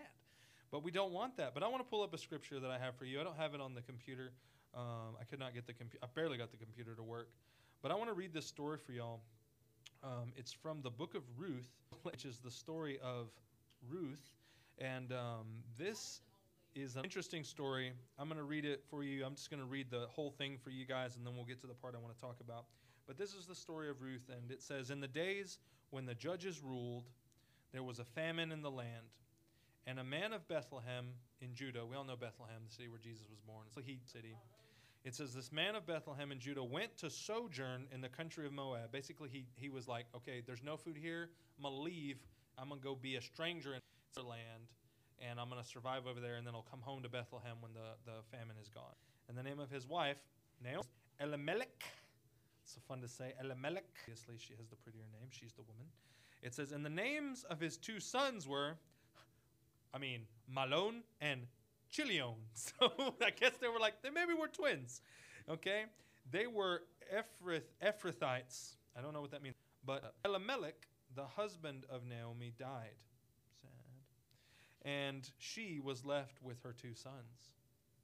But 0.71 0.83
we 0.83 0.91
don't 0.91 1.13
want 1.13 1.37
that. 1.37 1.53
But 1.53 1.63
I 1.63 1.67
want 1.67 1.83
to 1.83 1.89
pull 1.89 2.03
up 2.03 2.13
a 2.13 2.17
scripture 2.17 2.59
that 2.59 2.71
I 2.71 2.79
have 2.79 2.95
for 2.95 3.05
you. 3.05 3.21
I 3.21 3.23
don't 3.23 3.37
have 3.37 3.53
it 3.53 3.61
on 3.61 3.75
the 3.75 3.81
computer. 3.81 4.31
Um, 4.73 5.15
I 5.21 5.23
could 5.23 5.39
not 5.39 5.53
get 5.53 5.67
the 5.67 5.73
computer. 5.73 6.03
I 6.03 6.07
barely 6.13 6.37
got 6.37 6.51
the 6.51 6.57
computer 6.57 6.95
to 6.95 7.03
work. 7.03 7.29
But 7.81 7.91
I 7.91 7.95
want 7.95 8.09
to 8.09 8.13
read 8.13 8.33
this 8.33 8.45
story 8.45 8.77
for 8.83 8.91
y'all. 8.91 9.21
Um, 10.03 10.33
it's 10.35 10.51
from 10.51 10.81
the 10.81 10.89
book 10.89 11.15
of 11.15 11.21
Ruth, 11.37 11.69
which 12.03 12.25
is 12.25 12.39
the 12.39 12.51
story 12.51 12.99
of 13.01 13.27
Ruth. 13.89 14.33
And 14.79 15.13
um, 15.13 15.45
this 15.77 16.21
is 16.75 16.95
an 16.97 17.05
interesting 17.05 17.43
story. 17.43 17.93
I'm 18.19 18.27
going 18.27 18.37
to 18.37 18.43
read 18.43 18.65
it 18.65 18.83
for 18.89 19.03
you. 19.03 19.23
I'm 19.23 19.35
just 19.35 19.49
going 19.49 19.61
to 19.61 19.67
read 19.67 19.89
the 19.89 20.07
whole 20.09 20.31
thing 20.31 20.57
for 20.61 20.71
you 20.71 20.85
guys, 20.85 21.15
and 21.15 21.25
then 21.25 21.35
we'll 21.35 21.45
get 21.45 21.61
to 21.61 21.67
the 21.67 21.73
part 21.73 21.95
I 21.95 21.99
want 21.99 22.13
to 22.13 22.19
talk 22.19 22.37
about. 22.41 22.65
But 23.07 23.17
this 23.17 23.33
is 23.33 23.45
the 23.45 23.55
story 23.55 23.89
of 23.89 24.01
Ruth, 24.01 24.29
and 24.29 24.51
it 24.51 24.61
says 24.61 24.89
In 24.89 24.99
the 24.99 25.07
days 25.07 25.59
when 25.91 26.05
the 26.05 26.15
judges 26.15 26.61
ruled, 26.63 27.05
there 27.71 27.83
was 27.83 27.99
a 27.99 28.05
famine 28.05 28.51
in 28.51 28.61
the 28.61 28.71
land. 28.71 29.05
And 29.87 29.99
a 29.99 30.03
man 30.03 30.33
of 30.33 30.47
Bethlehem 30.47 31.05
in 31.41 31.53
Judah, 31.53 31.85
we 31.85 31.95
all 31.95 32.03
know 32.03 32.15
Bethlehem, 32.15 32.61
the 32.67 32.73
city 32.73 32.87
where 32.87 32.99
Jesus 32.99 33.27
was 33.29 33.39
born, 33.45 33.65
it's 33.67 33.77
a 33.77 33.81
heat 33.81 34.07
city. 34.07 34.35
It 35.03 35.13
says, 35.13 35.33
This 35.33 35.51
man 35.51 35.75
of 35.75 35.85
Bethlehem 35.85 36.31
in 36.31 36.39
Judah 36.39 36.63
went 36.63 36.97
to 36.97 37.09
sojourn 37.11 37.85
in 37.93 38.01
the 38.01 38.09
country 38.09 38.47
of 38.47 38.53
Moab. 38.53 38.91
Basically, 38.91 39.29
he, 39.29 39.45
he 39.55 39.69
was 39.69 39.87
like, 39.87 40.05
Okay, 40.15 40.41
there's 40.45 40.63
no 40.63 40.75
food 40.75 40.97
here. 40.97 41.29
I'm 41.57 41.63
going 41.63 41.75
to 41.75 41.81
leave. 41.81 42.17
I'm 42.57 42.69
going 42.69 42.81
to 42.81 42.83
go 42.83 42.95
be 42.95 43.15
a 43.15 43.21
stranger 43.21 43.75
in 43.75 43.79
their 44.15 44.23
land, 44.23 44.71
and 45.19 45.39
I'm 45.39 45.49
going 45.49 45.61
to 45.61 45.67
survive 45.67 46.07
over 46.07 46.19
there, 46.19 46.35
and 46.35 46.47
then 46.47 46.55
I'll 46.55 46.65
come 46.69 46.81
home 46.81 47.03
to 47.03 47.09
Bethlehem 47.09 47.57
when 47.59 47.73
the, 47.73 48.11
the 48.11 48.23
famine 48.35 48.55
is 48.61 48.69
gone. 48.69 48.95
And 49.29 49.37
the 49.37 49.43
name 49.43 49.59
of 49.59 49.69
his 49.69 49.87
wife, 49.87 50.17
Naomi, 50.63 50.85
Elimelech. 51.19 51.83
So 52.65 52.81
fun 52.87 53.01
to 53.01 53.07
say. 53.07 53.33
Elimelech. 53.39 53.85
Obviously, 54.03 54.35
she 54.37 54.53
has 54.57 54.67
the 54.67 54.75
prettier 54.75 55.05
name. 55.13 55.29
She's 55.29 55.53
the 55.53 55.61
woman. 55.61 55.85
It 56.41 56.53
says, 56.53 56.71
And 56.71 56.83
the 56.83 56.89
names 56.89 57.43
of 57.43 57.59
his 57.59 57.77
two 57.77 57.99
sons 57.99 58.47
were, 58.47 58.73
I 59.93 59.99
mean, 59.99 60.21
Mahlon 60.51 61.01
and 61.21 61.41
Chilion. 61.89 62.35
So 62.53 62.91
I 63.23 63.29
guess 63.29 63.53
they 63.61 63.67
were 63.67 63.79
like, 63.79 64.01
they 64.01 64.09
maybe 64.09 64.33
were 64.33 64.47
twins. 64.47 65.01
Okay? 65.49 65.83
They 66.31 66.47
were 66.47 66.81
Ephrath, 67.13 67.69
Ephrathites. 67.83 68.75
I 68.97 69.01
don't 69.01 69.13
know 69.13 69.21
what 69.21 69.31
that 69.31 69.43
means. 69.43 69.55
But 69.85 70.15
Elimelech, 70.25 70.87
the 71.15 71.25
husband 71.25 71.85
of 71.89 72.05
Naomi, 72.05 72.53
died. 72.57 72.97
Sad. 73.61 74.89
And 74.89 75.29
she 75.37 75.79
was 75.79 76.03
left 76.03 76.41
with 76.41 76.61
her 76.63 76.73
two 76.73 76.95
sons. 76.95 77.51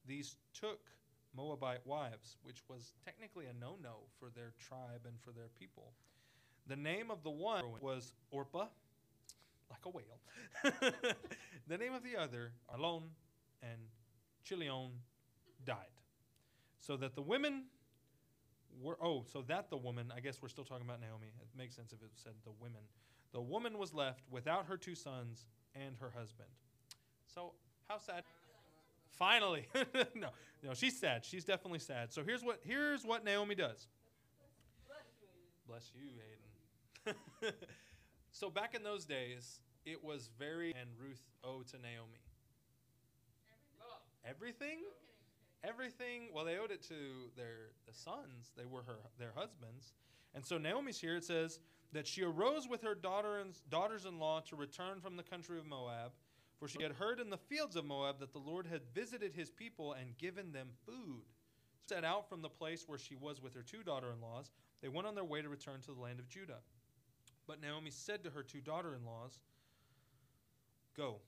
These 0.06 0.36
took 0.54 0.80
Moabite 1.36 1.86
wives, 1.86 2.38
which 2.44 2.64
was 2.68 2.94
technically 3.06 3.46
a 3.46 3.54
no 3.54 3.78
no 3.82 3.96
for 4.20 4.30
their 4.36 4.54
tribe 4.60 5.06
and 5.06 5.20
for 5.22 5.32
their 5.32 5.50
people. 5.58 5.94
The 6.68 6.76
name 6.76 7.10
of 7.10 7.24
the 7.24 7.30
one 7.30 7.64
was 7.82 8.14
Orpah, 8.32 8.68
like 9.70 9.86
a 9.86 9.90
whale. 9.90 10.20
the 11.68 11.78
name 11.78 11.94
of 11.94 12.04
the 12.04 12.18
other, 12.18 12.52
Arlon 12.74 13.04
and 13.64 13.80
Chilion, 14.44 14.92
died. 15.66 15.78
So 16.80 16.98
that 16.98 17.16
the 17.16 17.22
women 17.22 17.64
were, 18.82 18.98
oh, 19.02 19.24
so 19.32 19.44
that 19.48 19.70
the 19.70 19.78
woman, 19.78 20.12
I 20.16 20.20
guess 20.20 20.42
we're 20.42 20.50
still 20.50 20.64
talking 20.64 20.86
about 20.86 21.00
Naomi. 21.02 21.28
It 21.42 21.58
makes 21.58 21.76
sense 21.76 21.94
if 21.94 22.02
it 22.02 22.12
said 22.16 22.34
the 22.44 22.52
women. 22.60 22.82
The 23.34 23.42
woman 23.42 23.78
was 23.78 23.94
left 23.94 24.24
without 24.30 24.66
her 24.66 24.78
two 24.78 24.96
sons 24.96 25.46
and 25.76 25.96
her 26.00 26.12
husband. 26.16 26.50
So, 27.28 27.54
how 27.88 27.98
sad. 27.98 28.24
Finally. 29.12 29.68
no, 30.16 30.30
no, 30.64 30.74
she's 30.74 31.00
sad. 31.00 31.26
She's 31.26 31.46
definitely 31.46 31.80
sad. 31.80 32.12
So 32.12 32.24
here's 32.24 32.44
what 32.44 32.60
here's 32.64 33.04
what 33.04 33.24
Naomi 33.24 33.56
does. 33.56 33.88
Bless 35.68 35.92
you, 35.96 36.10
Aiden. 37.12 37.54
so 38.32 38.50
back 38.50 38.76
in 38.76 38.84
those 38.84 39.06
days, 39.06 39.62
it 39.86 40.04
was 40.04 40.30
very 40.38 40.74
and 40.80 40.90
Ruth 41.00 41.30
owed 41.44 41.68
to 41.68 41.78
Naomi. 41.78 42.20
Everything? 44.26 44.80
Everything. 45.64 46.30
Well, 46.34 46.46
they 46.46 46.58
owed 46.58 46.72
it 46.72 46.82
to 46.90 47.30
their 47.36 47.72
the 47.88 47.94
sons. 47.94 48.52
They 48.58 48.66
were 48.66 48.84
her 48.84 48.98
their 49.18 49.32
husbands. 49.36 49.94
And 50.34 50.46
so 50.46 50.58
Naomi's 50.58 51.00
here. 51.00 51.16
It 51.16 51.24
says 51.24 51.60
that 51.92 52.08
she 52.08 52.24
arose 52.24 52.68
with 52.68 52.82
her 52.84 52.96
daughter 52.96 53.40
and 53.40 53.54
daughters-in-law 53.70 54.42
to 54.50 54.56
return 54.56 55.00
from 55.02 55.18
the 55.18 55.24
country 55.24 55.58
of 55.60 55.66
Moab, 55.66 56.12
for 56.62 56.68
she 56.68 56.84
had 56.84 56.92
heard 56.92 57.20
in 57.20 57.32
the 57.32 57.38
fields 57.38 57.76
of 57.76 57.86
Moab 57.86 58.20
that 58.20 58.34
the 58.34 58.40
Lord 58.40 58.68
had 58.68 58.82
visited 58.94 59.34
his 59.34 59.50
people 59.50 59.94
and 59.94 60.16
given 60.20 60.52
them 60.52 60.68
food. 60.86 61.24
Set 61.90 62.04
out 62.04 62.30
from 62.30 62.44
the 62.44 62.50
place 62.50 62.84
where 62.88 63.00
she 63.00 63.16
was 63.16 63.42
with 63.42 63.56
her 63.56 63.64
two 63.64 63.82
daughter-in-laws, 63.82 64.52
they 64.80 64.88
went 64.88 65.08
on 65.08 65.16
their 65.16 65.24
way 65.24 65.42
to 65.42 65.50
return 65.50 65.82
to 65.82 65.92
the 65.92 66.00
land 66.00 66.20
of 66.20 66.30
Judah. 66.30 66.60
But 67.48 67.62
Naomi 67.62 67.90
said 67.90 68.24
to 68.24 68.30
her 68.30 68.44
two 68.44 68.62
daughter-in-laws, 68.62 69.42
"Go, 70.96 71.20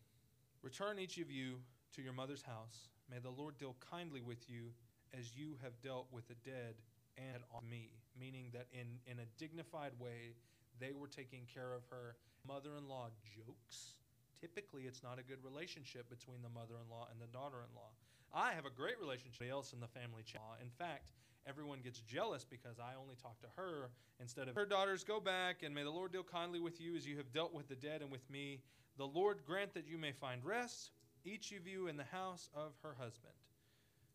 return 0.61 0.99
each 0.99 1.17
of 1.17 1.31
you 1.31 1.63
to 1.93 2.03
your 2.03 2.13
mother's 2.13 2.43
house. 2.43 2.89
May 3.09 3.17
the 3.17 3.31
Lord 3.31 3.57
deal 3.57 3.75
kindly 3.89 4.21
with 4.21 4.47
you 4.47 4.71
as 5.17 5.35
you 5.35 5.57
have 5.63 5.81
dealt 5.81 6.05
with 6.11 6.27
the 6.27 6.35
dead 6.35 6.75
and 7.17 7.41
on 7.51 7.67
me. 7.67 7.89
Meaning 8.19 8.51
that 8.53 8.67
in, 8.71 8.99
in 9.11 9.17
a 9.17 9.25
dignified 9.39 9.93
way, 9.97 10.35
they 10.79 10.91
were 10.91 11.07
taking 11.07 11.47
care 11.51 11.73
of 11.73 11.81
her. 11.89 12.17
Mother 12.47 12.75
in 12.77 12.87
law 12.87 13.09
jokes. 13.35 13.95
Typically, 14.43 14.83
it's 14.83 15.01
not 15.01 15.19
a 15.19 15.23
good 15.23 15.41
relationship 15.41 16.09
between 16.09 16.41
the 16.41 16.49
mother 16.49 16.73
in 16.83 16.89
law 16.91 17.07
and 17.09 17.21
the 17.21 17.31
daughter 17.31 17.63
in 17.63 17.73
law. 17.73 17.95
I 18.33 18.51
have 18.51 18.65
a 18.65 18.69
great 18.69 18.99
relationship 18.99 19.47
with 19.47 19.49
else 19.49 19.71
in 19.71 19.79
the 19.79 19.87
family 19.87 20.21
law. 20.21 20.57
In 20.61 20.69
fact, 20.69 21.13
everyone 21.47 21.79
gets 21.79 22.01
jealous 22.01 22.43
because 22.43 22.77
I 22.77 22.99
only 23.01 23.15
talk 23.15 23.39
to 23.39 23.47
her 23.55 23.89
instead 24.19 24.49
of 24.49 24.55
her 24.55 24.65
daughters 24.65 25.05
go 25.05 25.21
back 25.21 25.63
and 25.63 25.73
may 25.73 25.83
the 25.83 25.89
Lord 25.89 26.11
deal 26.11 26.23
kindly 26.23 26.59
with 26.59 26.81
you 26.81 26.93
as 26.97 27.07
you 27.07 27.15
have 27.15 27.31
dealt 27.31 27.53
with 27.53 27.69
the 27.69 27.75
dead 27.75 28.01
and 28.01 28.11
with 28.11 28.29
me. 28.29 28.59
The 28.97 29.07
Lord 29.07 29.45
grant 29.47 29.73
that 29.75 29.87
you 29.87 29.97
may 29.97 30.11
find 30.11 30.43
rest, 30.43 30.91
each 31.23 31.53
of 31.53 31.65
you 31.65 31.87
in 31.87 31.95
the 31.95 32.03
house 32.03 32.49
of 32.53 32.73
her 32.83 32.97
husband. 32.99 33.33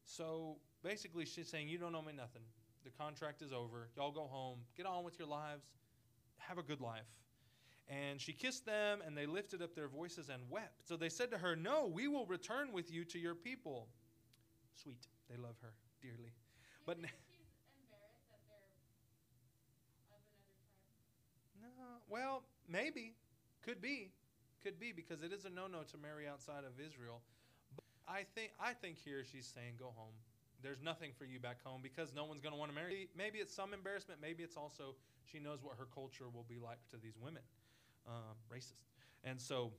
So 0.04 0.58
basically, 0.82 1.24
she's 1.24 1.48
saying, 1.48 1.68
You 1.68 1.78
don't 1.78 1.94
owe 1.94 2.02
me 2.02 2.12
nothing. 2.12 2.42
The 2.84 2.90
contract 2.90 3.40
is 3.40 3.54
over. 3.54 3.88
Y'all 3.96 4.12
go 4.12 4.26
home. 4.26 4.58
Get 4.76 4.84
on 4.84 5.04
with 5.04 5.18
your 5.18 5.28
lives. 5.28 5.64
Have 6.36 6.58
a 6.58 6.62
good 6.62 6.82
life. 6.82 7.08
And 7.88 8.20
she 8.20 8.32
kissed 8.32 8.66
them, 8.66 9.00
and 9.06 9.16
they 9.16 9.24
lifted 9.24 9.62
up 9.62 9.74
their 9.74 9.88
voices 9.88 10.28
and 10.28 10.42
wept. 10.50 10.86
So 10.86 10.96
they 10.96 11.08
said 11.08 11.30
to 11.30 11.38
her, 11.38 11.56
No, 11.56 11.86
we 11.86 12.06
will 12.06 12.26
return 12.26 12.72
with 12.72 12.92
you 12.92 13.04
to 13.06 13.18
your 13.18 13.34
people. 13.34 13.88
Sweet. 14.74 15.06
They 15.30 15.36
love 15.36 15.56
her 15.62 15.72
dearly. 16.02 16.32
But 16.84 16.96
she's 16.96 17.48
embarrassed 17.76 18.28
that 18.30 18.40
they're 18.48 18.60
of 18.60 18.72
another 18.76 19.92
tribe. 20.08 20.24
no, 21.60 22.00
well, 22.08 22.42
maybe. 22.68 23.14
Could 23.62 23.80
be. 23.80 24.12
Could 24.62 24.80
be 24.80 24.92
because 24.92 25.22
it 25.22 25.32
is 25.32 25.44
a 25.44 25.50
no-no 25.50 25.82
to 25.82 25.96
marry 25.98 26.26
outside 26.26 26.64
of 26.64 26.80
Israel. 26.80 27.20
But 27.76 27.84
I 28.08 28.24
think 28.34 28.52
I 28.60 28.72
think 28.72 28.98
here 28.98 29.22
she's 29.24 29.46
saying 29.46 29.74
go 29.78 29.92
home. 29.96 30.16
There's 30.62 30.82
nothing 30.82 31.12
for 31.16 31.24
you 31.24 31.38
back 31.38 31.62
home 31.62 31.80
because 31.82 32.12
no 32.14 32.24
one's 32.24 32.40
going 32.40 32.52
to 32.52 32.58
want 32.58 32.70
to 32.70 32.74
marry. 32.74 33.08
Maybe 33.16 33.38
it's 33.38 33.54
some 33.54 33.72
embarrassment. 33.72 34.20
Maybe 34.20 34.42
it's 34.42 34.56
also 34.56 34.96
she 35.24 35.38
knows 35.38 35.62
what 35.62 35.76
her 35.78 35.86
culture 35.94 36.24
will 36.32 36.46
be 36.48 36.58
like 36.58 36.78
to 36.90 36.96
these 36.96 37.16
women. 37.20 37.42
Um, 38.08 38.36
racist. 38.52 38.72
And 39.24 39.40
so 39.40 39.72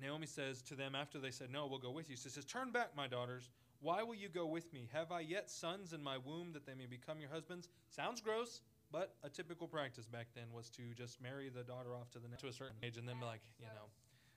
Naomi 0.00 0.26
says 0.26 0.60
to 0.62 0.74
them 0.74 0.94
after 0.94 1.18
they 1.18 1.30
said, 1.30 1.50
No, 1.50 1.66
we'll 1.66 1.78
go 1.78 1.90
with 1.90 2.10
you. 2.10 2.16
She 2.16 2.28
says, 2.28 2.44
Turn 2.44 2.70
back, 2.70 2.90
my 2.96 3.06
daughters. 3.06 3.50
Why 3.80 4.02
will 4.02 4.14
you 4.14 4.28
go 4.28 4.46
with 4.46 4.72
me? 4.72 4.88
Have 4.92 5.12
I 5.12 5.20
yet 5.20 5.50
sons 5.50 5.92
in 5.92 6.02
my 6.02 6.18
womb 6.18 6.52
that 6.52 6.66
they 6.66 6.74
may 6.74 6.86
become 6.86 7.20
your 7.20 7.30
husbands? 7.30 7.68
Sounds 7.88 8.20
gross. 8.20 8.60
But 8.92 9.14
a 9.24 9.28
typical 9.28 9.66
practice 9.66 10.06
back 10.06 10.28
then 10.34 10.44
was 10.52 10.70
to 10.70 10.82
just 10.96 11.20
marry 11.20 11.48
the 11.48 11.62
daughter 11.62 11.94
off 11.94 12.10
to 12.12 12.18
the 12.18 12.28
next 12.28 12.42
to 12.42 12.48
a 12.48 12.52
certain 12.52 12.76
age 12.82 12.96
and 12.96 13.08
then 13.08 13.18
be 13.18 13.26
like, 13.26 13.40
you 13.58 13.66
know. 13.66 13.90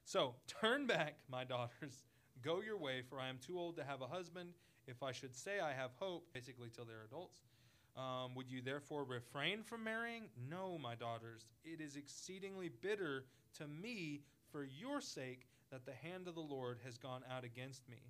So 0.05 0.36
turn 0.47 0.88
back, 0.88 1.17
my 1.29 1.43
daughters, 1.43 2.03
go 2.41 2.62
your 2.62 2.77
way, 2.77 3.03
for 3.08 3.19
I 3.19 3.29
am 3.29 3.38
too 3.38 3.60
old 3.60 3.77
to 3.77 3.84
have 3.84 4.01
a 4.01 4.08
husband. 4.08 4.49
If 4.88 5.03
I 5.03 5.12
should 5.12 5.36
say 5.36 5.60
I 5.60 5.71
have 5.71 5.91
hope, 5.99 6.25
basically 6.34 6.69
till 6.73 6.86
they're 6.86 7.03
adults, 7.05 7.41
um, 7.97 8.36
would 8.36 8.49
you 8.49 8.62
therefore 8.62 9.04
refrain 9.04 9.63
from 9.63 9.84
marrying? 9.84 10.23
No, 10.49 10.78
my 10.78 10.95
daughters. 10.95 11.45
It 11.63 11.82
is 11.82 11.95
exceedingly 11.95 12.69
bitter 12.82 13.25
to 13.58 13.67
me 13.67 14.21
for 14.52 14.63
your 14.63 15.02
sake 15.02 15.47
that 15.71 15.86
the 15.86 15.93
hand 15.93 16.28
of 16.28 16.36
the 16.36 16.41
Lord 16.41 16.80
has 16.86 16.97
gone 16.97 17.21
out 17.32 17.43
against 17.43 17.88
me. 17.89 18.02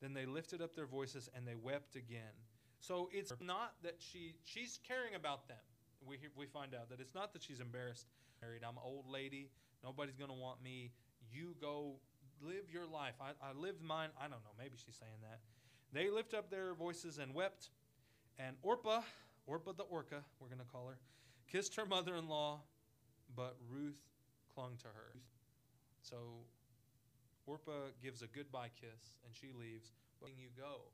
Then 0.00 0.12
they 0.12 0.26
lifted 0.26 0.60
up 0.60 0.74
their 0.74 0.86
voices 0.86 1.28
and 1.34 1.46
they 1.46 1.54
wept 1.54 1.96
again. 1.96 2.34
So 2.80 3.08
it's 3.12 3.32
not 3.40 3.72
that 3.82 3.96
she 3.98 4.34
she's 4.44 4.78
caring 4.86 5.14
about 5.14 5.48
them. 5.48 5.56
We 6.06 6.18
we 6.36 6.46
find 6.46 6.74
out 6.74 6.90
that 6.90 7.00
it's 7.00 7.14
not 7.14 7.32
that 7.32 7.42
she's 7.42 7.60
embarrassed. 7.60 8.06
Married, 8.42 8.62
I'm 8.62 8.76
an 8.76 8.82
old 8.84 9.08
lady. 9.08 9.48
Nobody's 9.82 10.16
gonna 10.16 10.34
want 10.34 10.62
me. 10.62 10.90
You 11.32 11.54
go 11.60 11.94
live 12.42 12.70
your 12.70 12.86
life. 12.86 13.14
I, 13.20 13.30
I 13.42 13.52
lived 13.54 13.82
mine. 13.82 14.10
I 14.18 14.22
don't 14.22 14.44
know. 14.44 14.54
Maybe 14.58 14.76
she's 14.76 14.96
saying 14.96 15.22
that. 15.22 15.40
They 15.92 16.10
lift 16.10 16.34
up 16.34 16.50
their 16.50 16.74
voices 16.74 17.18
and 17.18 17.34
wept. 17.34 17.70
And 18.38 18.56
Orpah, 18.62 19.02
Orpah 19.46 19.72
the 19.72 19.84
Orca, 19.84 20.22
we're 20.40 20.48
gonna 20.48 20.64
call 20.70 20.88
her, 20.88 20.98
kissed 21.50 21.76
her 21.76 21.86
mother-in-law, 21.86 22.60
but 23.36 23.56
Ruth 23.70 24.00
clung 24.54 24.76
to 24.78 24.88
her. 24.88 25.16
So 26.02 26.16
Orpah 27.46 27.92
gives 28.02 28.22
a 28.22 28.26
goodbye 28.26 28.70
kiss 28.80 29.12
and 29.24 29.34
she 29.34 29.52
leaves. 29.58 29.92
But 30.20 30.30
you 30.38 30.48
go. 30.56 30.88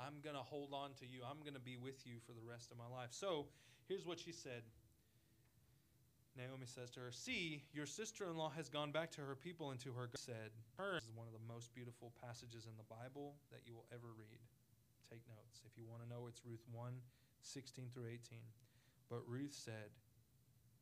I'm 0.00 0.24
going 0.24 0.36
to 0.36 0.42
hold 0.42 0.72
on 0.72 0.96
to 1.00 1.06
you. 1.06 1.20
I'm 1.20 1.40
going 1.40 1.54
to 1.54 1.60
be 1.60 1.76
with 1.76 2.06
you 2.06 2.16
for 2.24 2.32
the 2.32 2.40
rest 2.40 2.72
of 2.72 2.78
my 2.78 2.88
life. 2.88 3.10
So 3.10 3.46
here's 3.88 4.06
what 4.06 4.18
she 4.18 4.32
said 4.32 4.62
Naomi 6.36 6.64
says 6.64 6.90
to 6.92 7.00
her, 7.00 7.12
See, 7.12 7.62
your 7.74 7.84
sister 7.84 8.24
in 8.30 8.36
law 8.36 8.50
has 8.56 8.70
gone 8.70 8.90
back 8.90 9.10
to 9.12 9.20
her 9.20 9.34
people 9.34 9.70
and 9.70 9.80
to 9.80 9.92
her 9.92 10.06
God 10.06 10.16
said, 10.18 10.50
Her 10.78 10.96
is 10.96 11.12
one 11.14 11.26
of 11.26 11.34
the 11.34 11.52
most 11.52 11.74
beautiful 11.74 12.12
passages 12.24 12.64
in 12.64 12.72
the 12.78 12.88
Bible 12.88 13.34
that 13.50 13.60
you 13.66 13.74
will 13.74 13.84
ever 13.92 14.08
read. 14.16 14.40
Take 15.12 15.28
notes. 15.28 15.60
If 15.68 15.76
you 15.76 15.84
want 15.84 16.00
to 16.00 16.08
know, 16.08 16.24
it's 16.24 16.40
Ruth 16.40 16.64
1 16.72 16.92
16 17.42 17.90
through 17.92 18.08
18. 18.08 18.38
But 19.10 19.20
Ruth 19.28 19.52
said, 19.52 19.92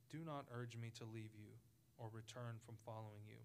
Do 0.08 0.18
not 0.24 0.46
urge 0.54 0.76
me 0.76 0.92
to 0.98 1.04
leave 1.04 1.34
you 1.34 1.50
or 1.98 2.06
return 2.12 2.62
from 2.64 2.76
following 2.86 3.26
you. 3.26 3.42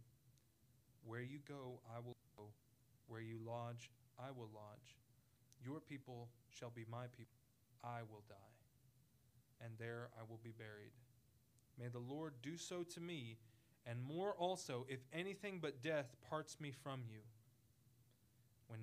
Where 1.03 1.23
you 1.23 1.39
go, 1.49 1.81
I 1.89 1.97
will 2.05 2.13
go. 2.37 2.53
Where 3.07 3.21
you 3.21 3.39
lodge, 3.43 3.89
I 4.19 4.29
will 4.29 4.49
lodge. 4.53 5.01
Your 5.65 5.79
people 5.79 6.29
shall 6.51 6.69
be 6.69 6.85
my 6.85 7.09
people. 7.17 7.41
I 7.83 8.05
will 8.05 8.21
die, 8.29 8.53
and 9.65 9.73
there 9.79 10.09
I 10.19 10.21
will 10.29 10.39
be 10.43 10.53
buried. 10.55 10.93
May 11.79 11.87
the 11.87 12.13
Lord 12.13 12.33
do 12.43 12.57
so 12.57 12.83
to 12.93 13.01
me, 13.01 13.37
and 13.87 13.99
more 14.03 14.33
also, 14.33 14.85
if 14.87 14.99
anything 15.11 15.57
but 15.59 15.81
death 15.81 16.15
parts 16.29 16.61
me 16.61 16.71
from 16.83 17.01
you. 17.09 17.21
When 18.67 18.79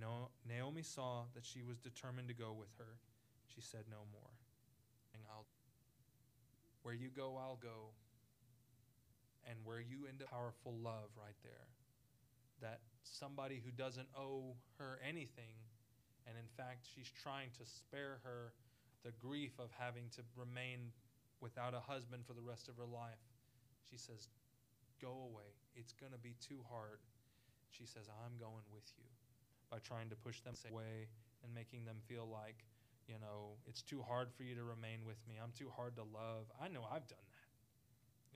Naomi 0.49 0.83
saw 0.83 1.25
that 1.35 1.45
she 1.45 1.62
was 1.62 1.79
determined 1.79 2.29
to 2.29 2.35
go 2.35 2.53
with 2.53 2.71
her, 2.79 2.99
she 3.47 3.61
said 3.61 3.85
no 3.90 3.99
more. 4.12 4.31
I'll, 5.33 5.47
where 6.83 6.95
you 6.95 7.09
go, 7.09 7.37
I'll 7.40 7.59
go. 7.61 7.97
And 9.49 9.59
where 9.64 9.81
you 9.81 10.07
end 10.09 10.23
up, 10.23 10.31
powerful 10.31 10.75
love 10.83 11.11
right 11.18 11.37
there. 11.42 11.66
That 12.61 12.81
somebody 13.03 13.61
who 13.64 13.73
doesn't 13.73 14.07
owe 14.16 14.55
her 14.79 15.01
anything, 15.03 15.59
and 16.29 16.37
in 16.38 16.47
fact, 16.57 16.87
she's 16.95 17.11
trying 17.11 17.51
to 17.59 17.66
spare 17.66 18.21
her 18.23 18.53
the 19.03 19.11
grief 19.18 19.59
of 19.59 19.71
having 19.77 20.05
to 20.14 20.23
remain 20.37 20.92
without 21.40 21.75
a 21.75 21.81
husband 21.81 22.23
for 22.25 22.35
the 22.35 22.40
rest 22.42 22.68
of 22.68 22.77
her 22.77 22.87
life. 22.87 23.18
She 23.90 23.99
says, 23.99 24.29
Go 25.01 25.27
away. 25.27 25.59
It's 25.75 25.92
going 25.92 26.12
to 26.12 26.23
be 26.23 26.37
too 26.38 26.62
hard. 26.71 27.03
She 27.71 27.85
says, 27.85 28.07
I'm 28.23 28.38
going 28.38 28.62
with 28.71 28.87
you. 28.97 29.11
By 29.72 29.80
trying 29.80 30.12
to 30.12 30.18
push 30.20 30.44
them 30.44 30.52
away 30.68 31.08
and 31.40 31.48
making 31.56 31.88
them 31.88 31.96
feel 32.04 32.28
like, 32.28 32.61
you 33.08 33.16
know, 33.16 33.56
it's 33.64 33.80
too 33.80 34.04
hard 34.04 34.28
for 34.37 34.44
you 34.44 34.52
to 34.52 34.62
remain 34.62 35.08
with 35.08 35.16
me. 35.24 35.40
I'm 35.40 35.56
too 35.56 35.72
hard 35.72 35.96
to 35.96 36.04
love. 36.04 36.52
I 36.61 36.68
know 36.68 36.85
I've 36.85 37.08
done 37.08 37.24
that. 37.24 37.48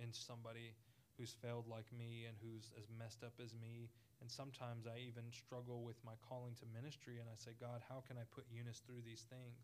In 0.01 0.17
somebody 0.17 0.73
who's 1.21 1.37
failed 1.37 1.69
like 1.69 1.93
me 1.93 2.25
and 2.25 2.41
who's 2.41 2.73
as 2.81 2.89
messed 2.89 3.21
up 3.21 3.37
as 3.37 3.53
me. 3.53 3.93
And 4.25 4.33
sometimes 4.33 4.89
I 4.89 4.97
even 5.05 5.29
struggle 5.29 5.85
with 5.85 6.01
my 6.01 6.17
calling 6.25 6.57
to 6.65 6.67
ministry 6.73 7.21
and 7.21 7.29
I 7.29 7.37
say, 7.37 7.53
God, 7.61 7.85
how 7.85 8.01
can 8.09 8.17
I 8.17 8.25
put 8.33 8.49
Eunice 8.49 8.81
through 8.89 9.05
these 9.05 9.29
things? 9.29 9.61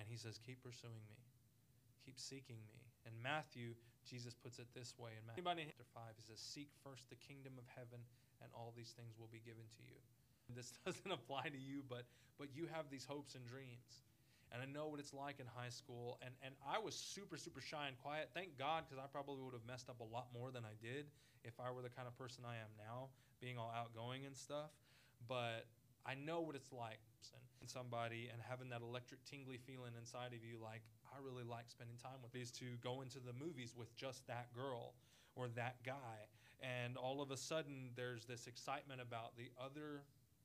And 0.00 0.08
he 0.08 0.16
says, 0.16 0.40
Keep 0.40 0.64
pursuing 0.64 1.04
me 1.12 1.20
keep 2.10 2.18
seeking 2.18 2.58
me. 2.66 2.82
And 3.06 3.14
Matthew, 3.22 3.78
Jesus 4.02 4.34
puts 4.34 4.58
it 4.58 4.66
this 4.74 4.98
way 4.98 5.14
in 5.14 5.22
Matthew 5.22 5.70
chapter 5.70 5.86
5, 5.94 6.02
he 6.18 6.24
says, 6.26 6.40
Seek 6.40 6.68
first 6.82 7.06
the 7.06 7.20
kingdom 7.20 7.54
of 7.54 7.70
heaven, 7.70 8.02
and 8.42 8.50
all 8.50 8.74
these 8.74 8.92
things 8.98 9.14
will 9.14 9.30
be 9.30 9.38
given 9.44 9.64
to 9.78 9.82
you. 9.86 10.00
This 10.54 10.72
doesn't 10.84 11.10
apply 11.10 11.48
to 11.48 11.58
you, 11.58 11.82
but 11.88 12.04
but 12.38 12.48
you 12.54 12.66
have 12.72 12.88
these 12.90 13.04
hopes 13.04 13.34
and 13.34 13.44
dreams. 13.46 14.02
And 14.50 14.58
I 14.62 14.66
know 14.66 14.88
what 14.88 14.98
it's 14.98 15.14
like 15.14 15.38
in 15.38 15.46
high 15.46 15.70
school. 15.70 16.18
And, 16.24 16.34
and 16.42 16.54
I 16.66 16.80
was 16.80 16.96
super, 16.96 17.36
super 17.36 17.60
shy 17.60 17.86
and 17.86 17.94
quiet. 18.02 18.30
Thank 18.34 18.58
God, 18.58 18.82
because 18.82 18.98
I 18.98 19.06
probably 19.06 19.44
would 19.44 19.54
have 19.54 19.62
messed 19.68 19.88
up 19.88 20.00
a 20.00 20.08
lot 20.08 20.26
more 20.34 20.50
than 20.50 20.64
I 20.64 20.74
did 20.82 21.06
if 21.44 21.54
I 21.60 21.70
were 21.70 21.82
the 21.82 21.92
kind 21.92 22.08
of 22.08 22.18
person 22.18 22.42
I 22.42 22.58
am 22.58 22.72
now, 22.74 23.14
being 23.38 23.58
all 23.58 23.70
outgoing 23.70 24.26
and 24.26 24.34
stuff. 24.34 24.74
But 25.28 25.70
I 26.04 26.14
know 26.14 26.40
what 26.40 26.56
it's 26.56 26.72
like. 26.72 26.98
And 27.60 27.68
somebody 27.68 28.32
and 28.32 28.40
having 28.40 28.70
that 28.70 28.80
electric 28.80 29.22
tingly 29.28 29.58
feeling 29.58 29.92
inside 30.00 30.32
of 30.32 30.40
you 30.42 30.56
like 30.56 30.80
I 31.12 31.20
really 31.20 31.44
like 31.44 31.68
spending 31.68 32.00
time 32.00 32.24
with 32.24 32.34
is 32.34 32.50
to 32.52 32.64
go 32.80 33.02
into 33.02 33.20
the 33.20 33.36
movies 33.36 33.74
with 33.76 33.94
just 33.94 34.26
that 34.28 34.48
girl 34.56 34.94
or 35.36 35.48
that 35.60 35.76
guy 35.84 36.24
and 36.62 36.96
all 36.96 37.20
of 37.20 37.30
a 37.30 37.36
sudden 37.36 37.90
there's 37.96 38.24
this 38.24 38.46
excitement 38.46 39.00
about 39.00 39.36
the 39.36 39.50
other 39.60 40.04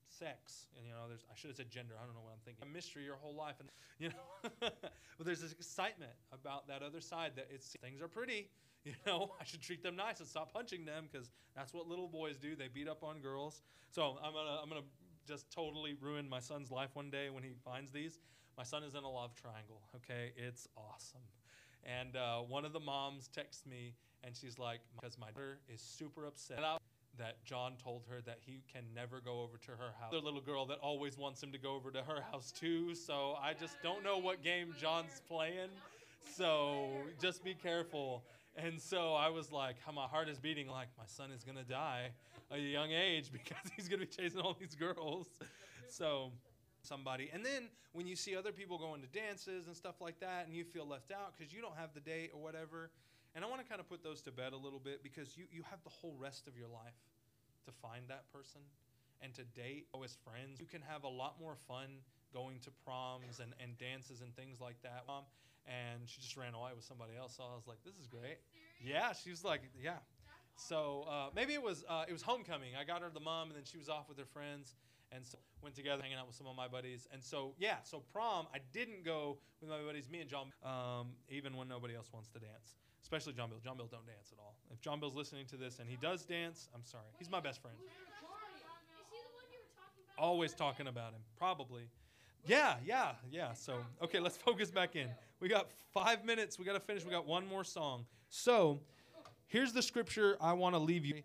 sex 0.10 0.68
and 0.78 0.86
you 0.86 0.92
know 0.92 1.08
there's 1.08 1.26
I 1.32 1.36
should 1.36 1.50
have 1.50 1.58
said 1.58 1.70
gender 1.70 1.94
I 2.02 2.06
don't 2.06 2.16
know 2.16 2.22
what 2.22 2.34
I'm 2.34 2.44
thinking 2.46 2.64
a 2.64 2.72
mystery 2.74 3.04
your 3.04 3.16
whole 3.16 3.36
life 3.36 3.56
and 3.60 3.70
you 4.00 4.10
know 4.10 4.60
but 5.18 5.26
there's 5.26 5.42
this 5.42 5.52
excitement 5.52 6.14
about 6.32 6.68
that 6.68 6.82
other 6.82 7.02
side 7.02 7.32
that 7.36 7.48
it's 7.50 7.76
things 7.82 8.02
are 8.02 8.08
pretty 8.08 8.50
you 8.86 8.94
know 9.06 9.32
I 9.40 9.44
should 9.44 9.62
treat 9.62 9.84
them 9.84 9.96
nice 9.96 10.20
and 10.20 10.28
stop 10.28 10.54
punching 10.54 10.86
them 10.86 11.08
because 11.12 11.32
that's 11.56 11.74
what 11.74 11.88
little 11.88 12.08
boys 12.08 12.38
do 12.38 12.56
they 12.56 12.68
beat 12.68 12.88
up 12.88 13.04
on 13.04 13.20
girls 13.20 13.62
so 13.92 14.18
I'm 14.24 14.34
gonna 14.34 14.60
I'm 14.62 14.70
gonna 14.70 14.86
just 15.28 15.52
totally 15.52 15.96
ruin 16.00 16.30
my 16.30 16.40
son's 16.40 16.72
life 16.72 16.92
one 16.94 17.10
day 17.10 17.30
when 17.30 17.44
he 17.44 17.54
finds 17.64 17.92
these. 17.92 18.20
My 18.58 18.64
son 18.64 18.84
is 18.84 18.96
in 18.96 19.04
a 19.04 19.10
love 19.10 19.36
triangle, 19.36 19.82
okay? 19.96 20.32
It's 20.38 20.68
awesome. 20.78 21.22
And 21.84 22.16
uh, 22.16 22.40
one 22.40 22.66
of 22.66 22.74
the 22.74 22.80
moms 22.80 23.28
texts 23.28 23.66
me, 23.66 23.94
and 24.24 24.36
she's 24.36 24.58
like, 24.58 24.80
because 24.96 25.18
my 25.18 25.28
daughter 25.28 25.60
is 25.68 25.82
super 25.82 26.26
upset 26.26 26.60
that 27.18 27.44
John 27.46 27.74
told 27.82 28.04
her 28.10 28.22
that 28.26 28.40
he 28.46 28.62
can 28.72 28.84
never 28.94 29.20
go 29.20 29.42
over 29.42 29.58
to 29.58 29.72
her 29.72 29.94
house. 30.00 30.12
The 30.12 30.20
little 30.20 30.42
girl 30.42 30.66
that 30.68 30.80
always 30.80 31.18
wants 31.18 31.42
him 31.42 31.52
to 31.52 31.58
go 31.58 31.76
over 31.76 31.92
to 31.92 32.02
her 32.04 32.22
house 32.32 32.52
too. 32.52 32.96
So 32.96 33.36
I 33.42 33.54
just 33.54 33.82
don't 33.82 34.04
know 34.04 34.18
what 34.18 34.44
game 34.44 34.74
John's 34.80 35.22
playing. 35.28 35.70
So 36.36 36.90
just 37.22 37.44
be 37.44 37.54
careful. 37.54 38.24
And 38.58 38.82
so 38.82 39.14
I 39.14 39.30
was 39.30 39.52
like, 39.52 39.76
how 39.86 39.92
my 39.92 40.08
heart 40.08 40.30
is 40.30 40.40
beating 40.40 40.68
like 40.68 40.88
my 40.98 41.06
son 41.06 41.32
is 41.32 41.44
going 41.44 41.58
to 41.58 41.64
die 41.64 42.10
at 42.52 42.58
a 42.58 42.62
young 42.62 42.92
age 42.92 43.32
because 43.34 43.72
he's 43.76 43.88
going 43.88 44.00
to 44.00 44.06
be 44.06 44.12
chasing 44.12 44.40
all 44.40 44.56
these 44.60 44.76
girls. 44.76 45.28
So 45.88 46.32
somebody. 46.82 47.30
And 47.34 47.44
then 47.46 47.70
when 47.94 48.08
you 48.08 48.16
see 48.16 48.36
other 48.36 48.52
people 48.52 48.78
going 48.78 49.02
to 49.02 49.08
dances 49.08 49.68
and 49.68 49.76
stuff 49.76 50.02
like 50.02 50.20
that 50.20 50.46
and 50.46 50.56
you 50.56 50.64
feel 50.64 50.88
left 50.88 51.12
out 51.12 51.34
because 51.38 51.54
you 51.54 51.62
don't 51.62 51.76
have 51.78 51.94
the 51.94 52.00
date 52.00 52.32
or 52.34 52.42
whatever. 52.42 52.92
And 53.36 53.44
I 53.44 53.48
want 53.48 53.62
to 53.62 53.68
kind 53.68 53.82
of 53.82 53.90
put 53.90 54.02
those 54.02 54.22
to 54.24 54.32
bed 54.32 54.54
a 54.54 54.58
little 54.58 54.80
bit 54.80 55.04
because 55.04 55.36
you, 55.38 55.44
you 55.52 55.62
have 55.70 55.84
the 55.84 55.90
whole 55.90 56.16
rest 56.18 56.48
of 56.48 56.58
your 56.58 56.70
life 56.70 56.96
to 57.66 57.72
find 57.72 58.08
that 58.08 58.32
person 58.32 58.62
and 59.22 59.34
to 59.36 59.44
date 59.44 59.88
as 59.92 60.18
friends. 60.24 60.60
You 60.60 60.68
can 60.68 60.82
have 60.88 61.04
a 61.04 61.10
lot 61.10 61.36
more 61.40 61.56
fun 61.68 62.00
going 62.34 62.60
to 62.60 62.72
proms 62.86 63.40
and, 63.40 63.54
and 63.60 63.78
dances 63.78 64.22
and 64.22 64.34
things 64.36 64.62
like 64.62 64.82
that. 64.84 65.04
Um, 65.10 65.24
and 65.68 66.08
she 66.08 66.22
just 66.22 66.38
ran 66.38 66.54
away 66.54 66.72
with 66.76 66.86
somebody 66.86 67.14
else. 67.20 67.36
So 67.36 67.44
I 67.44 67.56
was 67.56 67.68
like, 67.68 67.84
this 67.84 67.96
is 67.96 68.08
great. 68.08 68.38
Yeah, 68.80 69.14
she 69.14 69.32
was 69.32 69.44
like, 69.44 69.62
yeah. 69.82 70.00
So 70.56 71.06
uh, 71.10 71.30
maybe 71.36 71.54
it 71.54 71.62
was 71.62 71.84
uh, 71.90 72.06
it 72.08 72.14
was 72.14 72.22
homecoming. 72.22 72.70
I 72.80 72.86
got 72.86 73.02
her 73.02 73.10
the 73.14 73.20
mom, 73.20 73.48
and 73.50 73.58
then 73.58 73.66
she 73.66 73.78
was 73.78 73.90
off 73.90 74.08
with 74.08 74.18
her 74.18 74.26
friends, 74.26 74.76
and 75.12 75.26
so 75.26 75.38
went 75.62 75.76
together 75.76 76.02
hanging 76.02 76.18
out 76.18 76.28
with 76.28 76.36
some 76.36 76.48
of 76.48 76.56
my 76.56 76.68
buddies. 76.68 77.08
And 77.12 77.22
so 77.22 77.54
yeah, 77.58 77.78
so 77.84 78.04
prom 78.14 78.48
I 78.54 78.60
didn't 78.72 79.04
go 79.04 79.38
with 79.60 79.70
my 79.70 79.80
buddies. 79.82 80.10
Me 80.10 80.22
and 80.22 80.30
John, 80.30 80.54
um, 80.64 81.08
even 81.30 81.58
when 81.58 81.68
nobody 81.68 81.96
else 81.96 82.08
wants 82.14 82.30
to 82.30 82.40
dance, 82.40 82.76
especially 83.06 83.34
John 83.34 83.50
Bill. 83.50 83.60
John 83.64 83.78
Bill 83.78 83.86
don't 83.86 84.08
dance 84.08 84.32
at 84.32 84.40
all. 84.40 84.56
If 84.72 84.82
John 84.82 85.00
Bill's 85.00 85.14
listening 85.14 85.46
to 85.48 85.58
this 85.58 85.78
and 85.78 85.88
he 85.88 85.96
does 85.96 86.26
dance, 86.26 86.70
I'm 86.74 86.84
sorry. 86.84 87.04
He's 87.20 87.30
my 87.30 87.40
best 87.40 87.62
friend. 87.62 87.78
Always 90.18 90.56
talking 90.56 90.88
about 90.88 91.12
him, 91.12 91.22
probably. 91.38 91.84
Yeah, 92.48 92.78
yeah, 92.84 93.12
yeah. 93.32 93.54
So, 93.54 93.76
okay, 94.02 94.20
let's 94.20 94.38
focus 94.38 94.72
back 94.72 94.96
in. 94.96 95.08
We 95.40 95.50
got 95.50 95.68
five 95.94 96.26
minutes. 96.26 96.58
We 96.58 96.66
got 96.66 96.74
to 96.74 96.80
finish. 96.80 97.06
We 97.06 97.12
got 97.12 97.28
one 97.28 97.48
more 97.48 97.64
song. 97.64 98.06
So, 98.30 98.80
here's 99.46 99.72
the 99.72 99.84
scripture 99.84 100.36
I 100.42 100.54
want 100.54 100.74
to 100.74 100.80
leave 100.80 101.06
you 101.06 101.22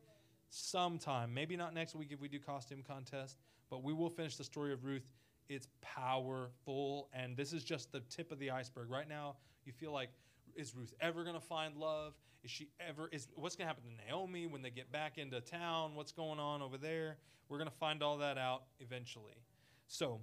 sometime. 0.50 1.32
Maybe 1.32 1.56
not 1.56 1.72
next 1.72 1.94
week 1.94 2.08
if 2.10 2.20
we 2.20 2.28
do 2.28 2.38
costume 2.38 2.82
contest, 2.86 3.38
but 3.70 3.82
we 3.82 3.94
will 3.94 4.10
finish 4.10 4.36
the 4.36 4.44
story 4.44 4.74
of 4.74 4.84
Ruth. 4.84 5.10
It's 5.48 5.68
powerful, 5.80 7.08
and 7.14 7.38
this 7.38 7.54
is 7.54 7.64
just 7.64 7.90
the 7.90 8.00
tip 8.10 8.32
of 8.32 8.38
the 8.38 8.50
iceberg. 8.50 8.90
Right 8.90 9.08
now, 9.08 9.36
you 9.64 9.72
feel 9.72 9.92
like 9.92 10.10
is 10.56 10.74
Ruth 10.74 10.94
ever 11.00 11.24
going 11.24 11.34
to 11.34 11.40
find 11.40 11.76
love? 11.76 12.14
Is 12.42 12.50
she 12.50 12.68
ever 12.86 13.08
is 13.12 13.28
what's 13.34 13.56
going 13.56 13.66
to 13.66 13.68
happen 13.68 13.84
to 13.84 14.06
Naomi 14.06 14.46
when 14.46 14.62
they 14.62 14.70
get 14.70 14.90
back 14.90 15.18
into 15.18 15.40
town? 15.40 15.94
What's 15.94 16.12
going 16.12 16.38
on 16.38 16.62
over 16.62 16.78
there? 16.78 17.18
We're 17.48 17.58
going 17.58 17.68
to 17.68 17.76
find 17.76 18.02
all 18.02 18.18
that 18.18 18.38
out 18.38 18.62
eventually. 18.78 19.44
So, 19.88 20.20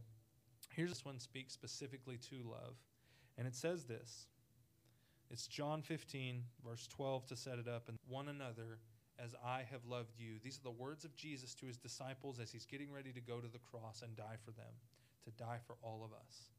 here's 0.72 0.90
this 0.90 1.06
one 1.06 1.20
speaks 1.20 1.54
specifically 1.54 2.18
to 2.30 2.36
love. 2.50 2.76
And 3.38 3.48
it 3.48 3.56
says 3.56 3.86
this. 3.86 4.28
It's 5.30 5.46
John 5.46 5.82
15 5.82 6.44
verse 6.66 6.88
12 6.88 7.28
to 7.28 7.36
set 7.36 7.60
it 7.60 7.68
up 7.68 7.90
and 7.90 7.98
one 8.08 8.30
another 8.30 8.80
as 9.20 9.36
I 9.46 9.63
have 9.72 9.86
loved 9.86 10.13
you. 10.18 10.36
These 10.44 10.60
are 10.60 10.63
the 10.63 10.72
words 10.72 11.04
of 11.04 11.16
Jesus 11.16 11.54
to 11.56 11.66
his 11.66 11.78
disciples 11.78 12.40
as 12.40 12.52
he's 12.52 12.66
getting 12.66 12.92
ready 12.92 13.12
to 13.12 13.22
go 13.22 13.40
to 13.40 13.48
the 13.48 13.60
cross 13.60 14.02
and 14.04 14.16
die 14.16 14.38
for 14.44 14.52
them, 14.52 14.74
to 15.26 15.32
die 15.32 15.60
for 15.66 15.76
all 15.82 16.04
of 16.06 16.12
us. 16.13 16.50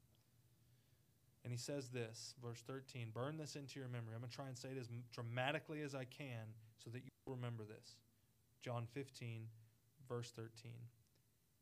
And 1.43 1.53
he 1.53 1.57
says 1.57 1.89
this, 1.89 2.35
verse 2.41 2.61
13 2.67 3.11
Burn 3.13 3.37
this 3.37 3.55
into 3.55 3.79
your 3.79 3.89
memory. 3.89 4.13
I'm 4.13 4.21
going 4.21 4.29
to 4.29 4.35
try 4.35 4.47
and 4.47 4.57
say 4.57 4.69
it 4.69 4.77
as 4.79 4.89
dramatically 5.13 5.81
as 5.81 5.95
I 5.95 6.05
can 6.05 6.53
so 6.83 6.89
that 6.91 7.03
you 7.03 7.09
remember 7.25 7.63
this. 7.63 7.95
John 8.61 8.85
15, 8.93 9.43
verse 10.07 10.31
13 10.35 10.71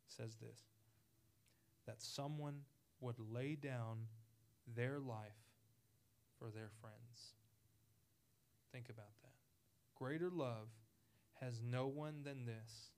says 0.07 0.35
this 0.41 0.63
that 1.85 2.01
someone 2.01 2.61
would 2.99 3.15
lay 3.31 3.55
down 3.55 3.99
their 4.75 4.99
life 4.99 5.47
for 6.37 6.49
their 6.49 6.69
friends. 6.81 7.33
Think 8.73 8.89
about 8.89 9.13
that. 9.23 9.31
Greater 9.95 10.29
love 10.29 10.67
has 11.41 11.61
no 11.63 11.87
one 11.87 12.23
than 12.23 12.45
this, 12.45 12.91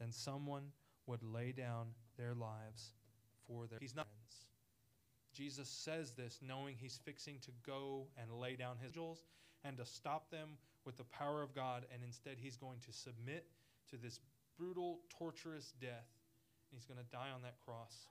than 0.00 0.10
someone 0.10 0.64
would 1.06 1.22
lay 1.22 1.52
down 1.52 1.88
their 2.18 2.34
lives 2.34 2.92
for 3.46 3.66
their 3.66 3.78
friends. 3.78 4.46
Jesus 5.34 5.68
says 5.68 6.12
this 6.12 6.38
knowing 6.40 6.76
he's 6.78 6.98
fixing 7.04 7.38
to 7.40 7.50
go 7.66 8.06
and 8.20 8.32
lay 8.32 8.56
down 8.56 8.76
his 8.82 8.92
angels 8.94 9.24
and 9.64 9.76
to 9.78 9.84
stop 9.84 10.30
them 10.30 10.50
with 10.84 10.96
the 10.96 11.04
power 11.04 11.42
of 11.42 11.54
God, 11.54 11.86
and 11.92 12.02
instead 12.04 12.36
he's 12.38 12.56
going 12.56 12.78
to 12.80 12.92
submit 12.92 13.46
to 13.90 13.96
this 13.96 14.20
brutal, 14.58 15.00
torturous 15.08 15.72
death. 15.80 16.06
And 16.70 16.78
he's 16.78 16.84
going 16.84 17.00
to 17.00 17.10
die 17.10 17.30
on 17.34 17.42
that 17.42 17.56
cross. 17.64 18.08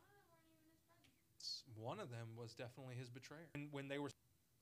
One 1.76 2.00
of 2.00 2.10
them 2.10 2.28
was 2.36 2.54
definitely 2.54 2.96
his 2.96 3.10
betrayer. 3.10 3.48
And 3.56 3.68
when 3.72 3.88
they 3.88 4.00
were, 4.00 4.10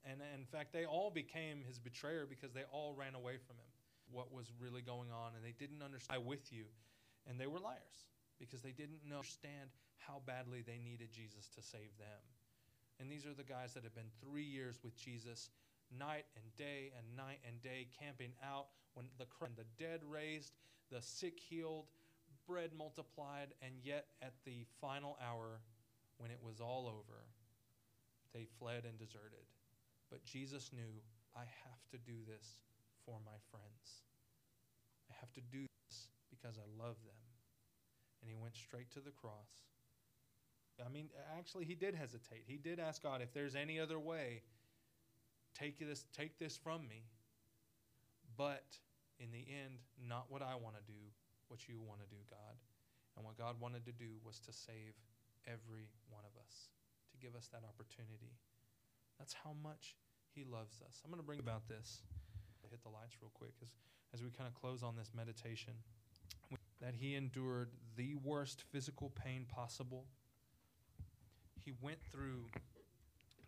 and 0.04 0.20
in 0.36 0.46
fact, 0.46 0.74
they 0.74 0.86
all 0.86 1.12
became 1.12 1.64
his 1.66 1.80
betrayer 1.80 2.26
because 2.28 2.52
they 2.52 2.64
all 2.72 2.94
ran 2.98 3.16
away 3.16 3.38
from 3.38 3.56
him. 3.58 3.72
What 4.12 4.34
was 4.34 4.52
really 4.60 4.82
going 4.82 5.10
on, 5.12 5.32
and 5.36 5.46
they 5.46 5.56
didn't 5.58 5.82
understand 5.82 6.20
I 6.22 6.28
with 6.28 6.52
you, 6.52 6.66
and 7.30 7.40
they 7.40 7.48
were 7.48 7.60
liars 7.60 8.12
because 8.40 8.62
they 8.62 8.72
didn't 8.74 9.00
understand 9.06 9.70
how 10.00 10.22
badly 10.26 10.64
they 10.66 10.80
needed 10.84 11.12
Jesus 11.14 11.48
to 11.56 11.62
save 11.62 11.96
them. 11.98 12.20
And 13.02 13.10
these 13.10 13.26
are 13.26 13.34
the 13.34 13.44
guys 13.44 13.74
that 13.74 13.84
have 13.84 13.96
been 13.96 14.14
three 14.22 14.46
years 14.46 14.78
with 14.84 14.96
Jesus, 14.96 15.50
night 15.98 16.26
and 16.38 16.46
day 16.56 16.94
and 16.96 17.18
night 17.18 17.40
and 17.48 17.60
day, 17.64 17.88
camping 18.00 18.32
out 18.46 18.68
when 18.94 19.08
the 19.18 19.26
the 19.58 19.66
dead 19.84 20.02
raised, 20.08 20.54
the 20.92 21.02
sick 21.02 21.40
healed, 21.40 21.86
bread 22.48 22.70
multiplied, 22.78 23.50
and 23.64 23.74
yet 23.84 24.06
at 24.22 24.34
the 24.46 24.66
final 24.80 25.18
hour, 25.18 25.60
when 26.20 26.30
it 26.30 26.40
was 26.46 26.62
all 26.62 26.86
over, 26.86 27.26
they 28.34 28.46
fled 28.60 28.86
and 28.86 29.00
deserted. 29.00 29.50
But 30.12 30.24
Jesus 30.24 30.70
knew, 30.72 31.02
I 31.36 31.48
have 31.66 31.82
to 31.92 31.98
do 31.98 32.20
this 32.28 32.60
for 33.06 33.18
my 33.26 33.40
friends. 33.50 34.06
I 35.10 35.14
have 35.20 35.32
to 35.34 35.42
do 35.52 35.66
this 35.88 36.08
because 36.30 36.58
I 36.60 36.68
love 36.78 37.02
them. 37.02 37.22
And 38.22 38.30
he 38.30 38.36
went 38.36 38.56
straight 38.56 38.92
to 38.92 39.00
the 39.00 39.12
cross. 39.12 39.50
I 40.84 40.90
mean, 40.90 41.10
actually, 41.38 41.66
he 41.66 41.76
did 41.76 41.96
hesitate. 41.96 42.44
He 42.48 42.58
did 42.58 42.80
ask 42.80 43.04
God, 43.04 43.22
if 43.22 43.34
there's 43.34 43.56
any 43.56 43.80
other 43.80 44.00
way, 44.00 44.42
take 45.54 45.80
this, 45.80 46.06
take 46.16 46.40
this 46.40 46.58
from 46.58 46.88
me. 46.88 47.04
But 48.38 48.66
in 49.20 49.32
the 49.32 49.46
end, 49.64 49.80
not 50.08 50.26
what 50.30 50.42
I 50.42 50.56
want 50.56 50.76
to 50.76 50.84
do, 50.92 51.00
what 51.48 51.68
you 51.68 51.80
want 51.80 52.02
to 52.02 52.08
do, 52.08 52.22
God. 52.30 52.58
And 53.18 53.26
what 53.26 53.38
God 53.38 53.60
wanted 53.60 53.86
to 53.86 53.92
do 53.92 54.18
was 54.26 54.40
to 54.40 54.54
save 54.54 54.96
every 55.46 55.90
one 56.10 56.24
of 56.24 56.34
us, 56.42 56.70
to 57.12 57.18
give 57.18 57.36
us 57.36 57.50
that 57.52 57.62
opportunity. 57.68 58.34
That's 59.20 59.36
how 59.44 59.54
much 59.62 59.98
He 60.34 60.44
loves 60.44 60.82
us. 60.88 61.02
I'm 61.04 61.12
going 61.12 61.22
to 61.22 61.26
bring 61.26 61.40
about 61.40 61.68
this. 61.68 62.02
Hit 62.72 62.82
the 62.84 62.90
lights 62.90 63.18
real 63.22 63.32
quick 63.34 63.52
as, 63.62 63.68
as 64.14 64.24
we 64.24 64.30
kind 64.30 64.48
of 64.48 64.56
close 64.56 64.82
on 64.82 64.96
this 64.96 65.12
meditation. 65.14 65.74
That 66.80 66.96
He 66.96 67.16
endured 67.16 67.70
the 67.98 68.16
worst 68.16 68.64
physical 68.72 69.12
pain 69.12 69.46
possible. 69.46 70.06
He 71.64 71.74
went 71.82 72.00
through 72.12 72.46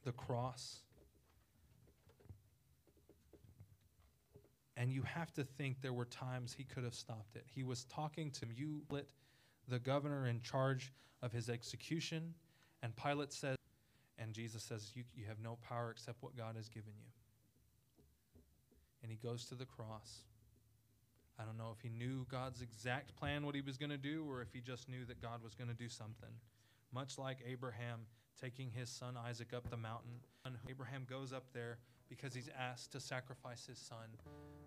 the 0.04 0.12
cross. 0.12 0.82
And 4.76 4.92
you 4.92 5.04
have 5.04 5.32
to 5.34 5.44
think 5.44 5.82
there 5.82 5.94
were 5.94 6.06
times 6.06 6.54
he 6.54 6.64
could 6.64 6.84
have 6.84 6.96
stopped 6.96 7.36
it. 7.36 7.46
He 7.46 7.64
was 7.64 7.86
talking 7.86 8.32
to 8.32 8.46
Pilate, 8.46 9.10
the 9.68 9.80
governor 9.80 10.28
in 10.28 10.42
charge 10.42 10.92
of 11.22 11.32
his 11.32 11.50
execution, 11.50 12.34
and 12.82 12.96
Pilate 12.96 13.32
says, 13.32 13.56
and 14.18 14.34
Jesus 14.34 14.64
says, 14.64 14.92
you, 14.94 15.04
you 15.16 15.26
have 15.28 15.40
no 15.42 15.58
power 15.68 15.92
except 15.92 16.22
what 16.22 16.36
God 16.36 16.56
has 16.56 16.70
given 16.70 16.92
you. 16.98 17.10
And 19.02 19.12
he 19.12 19.18
goes 19.18 19.46
to 19.46 19.56
the 19.56 19.66
cross. 19.66 20.24
I 21.40 21.44
don't 21.44 21.58
know 21.58 21.74
if 21.76 21.82
he 21.82 21.90
knew 21.90 22.26
God's 22.30 22.62
exact 22.62 23.16
plan, 23.16 23.46
what 23.46 23.56
he 23.56 23.62
was 23.62 23.78
going 23.78 23.90
to 23.90 23.98
do, 23.98 24.26
or 24.30 24.42
if 24.42 24.54
he 24.54 24.60
just 24.60 24.88
knew 24.88 25.06
that 25.06 25.22
God 25.22 25.44
was 25.44 25.56
going 25.56 25.70
to 25.70 25.76
do 25.76 25.90
something. 25.90 26.30
Much 26.94 27.18
like 27.18 27.40
Abraham 27.46 28.02
taking 28.40 28.70
his 28.72 28.90
son 28.90 29.16
Isaac 29.18 29.54
up 29.54 29.70
the 29.70 29.78
mountain. 29.78 30.20
Abraham 30.70 31.06
goes 31.10 31.32
up 31.34 31.46
there 31.54 31.78
because 32.10 32.34
he's 32.34 32.50
asked 32.58 32.92
to 32.92 33.00
sacrifice 33.00 33.66
his 33.66 33.78
son. 33.78 34.18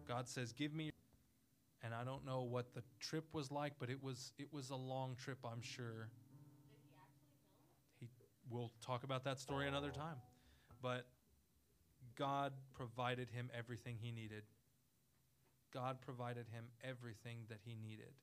God 0.09 0.29
says, 0.29 0.53
"Give 0.53 0.73
me." 0.73 0.91
And 1.83 1.95
I 1.95 2.05
don't 2.05 2.25
know 2.25 2.43
what 2.43 2.75
the 2.75 2.83
trip 2.99 3.33
was 3.33 3.53
like, 3.53 3.75
but 3.79 3.91
it 3.91 4.03
was 4.03 4.33
it 4.39 4.53
was 4.53 4.71
a 4.71 4.77
long 4.77 5.15
trip, 5.17 5.39
I'm 5.45 5.61
sure. 5.61 6.09
He 8.01 8.09
we'll 8.51 8.73
talk 8.81 9.05
about 9.05 9.25
that 9.25 9.39
story 9.39 9.69
another 9.69 9.91
time. 9.91 10.17
But 10.83 11.07
God 12.17 12.53
provided 12.75 13.31
him 13.31 13.51
everything 13.57 13.99
he 14.01 14.11
needed. 14.11 14.45
God 15.73 16.01
provided 16.01 16.47
him 16.49 16.65
everything 16.83 17.41
that 17.49 17.59
he 17.65 17.75
needed 17.75 18.15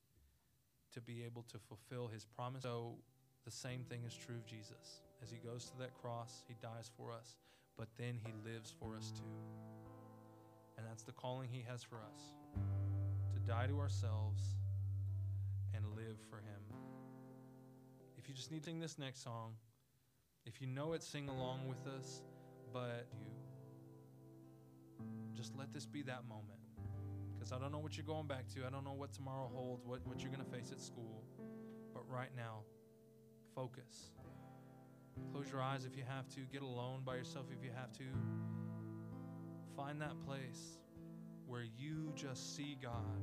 to 0.93 1.01
be 1.01 1.23
able 1.23 1.43
to 1.43 1.59
fulfill 1.59 2.07
his 2.07 2.25
promise. 2.25 2.63
So 2.63 2.95
the 3.45 3.51
same 3.51 3.83
thing 3.89 4.03
is 4.05 4.13
true 4.15 4.35
of 4.35 4.45
Jesus. 4.45 5.01
As 5.21 5.29
he 5.31 5.37
goes 5.37 5.65
to 5.71 5.77
that 5.79 5.93
cross, 6.01 6.43
he 6.47 6.55
dies 6.61 6.91
for 6.97 7.11
us, 7.11 7.37
but 7.77 7.87
then 7.97 8.19
he 8.23 8.31
lives 8.49 8.73
for 8.79 8.95
us 8.95 9.11
too. 9.11 9.23
And 10.77 10.85
that's 10.87 11.03
the 11.03 11.11
calling 11.11 11.49
he 11.51 11.63
has 11.69 11.83
for 11.83 11.97
us 11.97 12.21
to 13.33 13.39
die 13.39 13.67
to 13.67 13.79
ourselves 13.79 14.41
and 15.75 15.85
live 15.95 16.17
for 16.29 16.37
him. 16.37 16.61
If 18.17 18.27
you 18.27 18.33
just 18.33 18.51
need 18.51 18.63
to 18.63 18.69
sing 18.69 18.79
this 18.79 18.97
next 18.97 19.23
song, 19.23 19.53
if 20.45 20.61
you 20.61 20.67
know 20.67 20.93
it, 20.93 21.03
sing 21.03 21.29
along 21.29 21.67
with 21.67 21.87
us, 21.87 22.21
but 22.73 23.07
you 24.99 25.35
just 25.35 25.55
let 25.55 25.73
this 25.73 25.85
be 25.85 26.01
that 26.03 26.27
moment. 26.27 26.59
Because 27.35 27.51
I 27.51 27.59
don't 27.59 27.71
know 27.71 27.79
what 27.79 27.97
you're 27.97 28.05
going 28.05 28.27
back 28.27 28.47
to. 28.55 28.65
I 28.65 28.69
don't 28.69 28.83
know 28.83 28.93
what 28.93 29.13
tomorrow 29.13 29.49
holds, 29.53 29.85
what, 29.85 30.05
what 30.05 30.21
you're 30.21 30.31
going 30.31 30.43
to 30.43 30.51
face 30.51 30.71
at 30.71 30.79
school. 30.79 31.23
But 31.93 32.03
right 32.09 32.29
now, 32.35 32.61
focus. 33.55 34.11
Close 35.31 35.49
your 35.51 35.61
eyes 35.61 35.85
if 35.85 35.95
you 35.97 36.03
have 36.07 36.27
to. 36.29 36.41
Get 36.51 36.61
alone 36.61 37.01
by 37.05 37.15
yourself 37.15 37.45
if 37.55 37.63
you 37.63 37.71
have 37.75 37.91
to. 37.93 38.03
Find 39.75 40.01
that 40.01 40.19
place 40.25 40.77
where 41.47 41.63
you 41.77 42.11
just 42.15 42.55
see 42.55 42.77
God, 42.81 43.21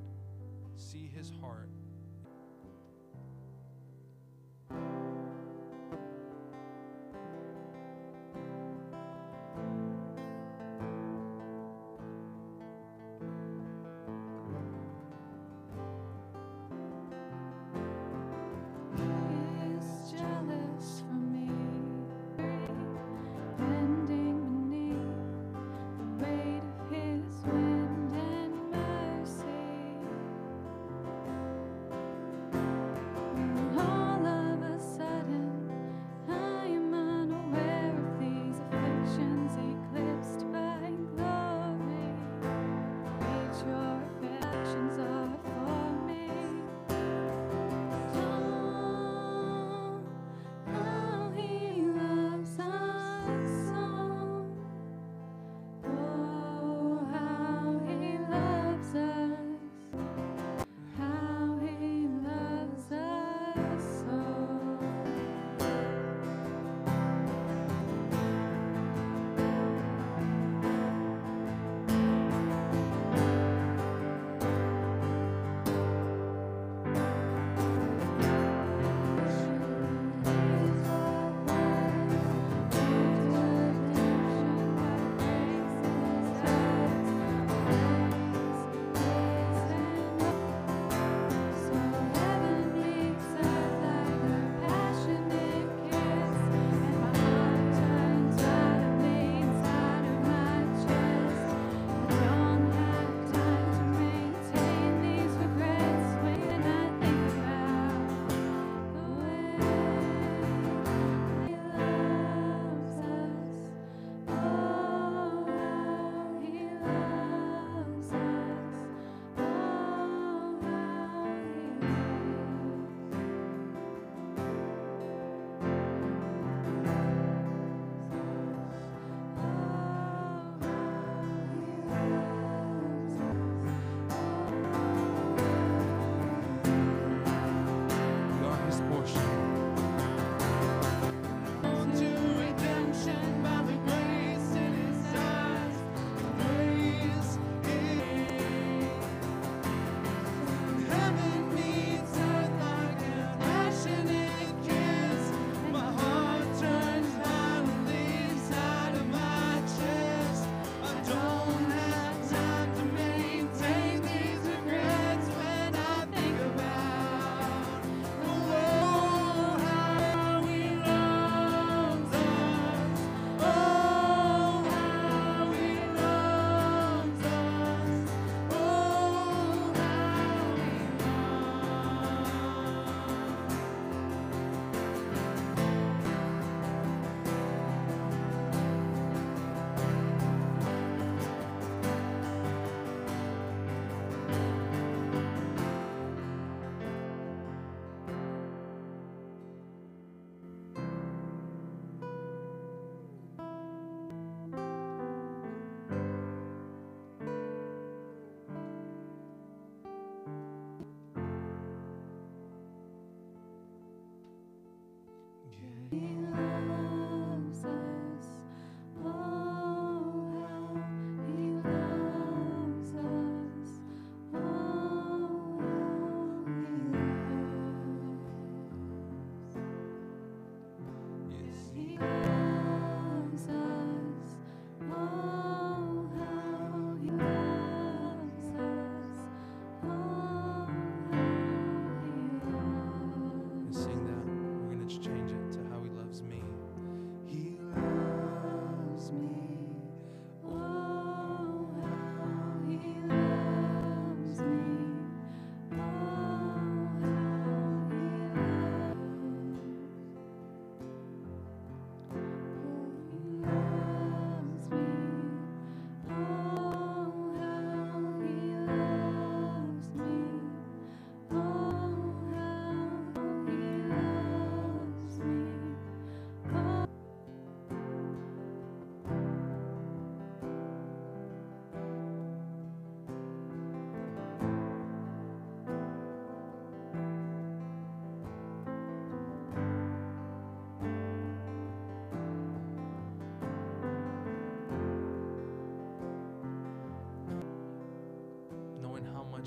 see 0.76 1.10
His 1.14 1.32
heart. 1.40 1.70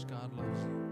God 0.05 0.37
loves. 0.37 0.63
you, 0.63 0.82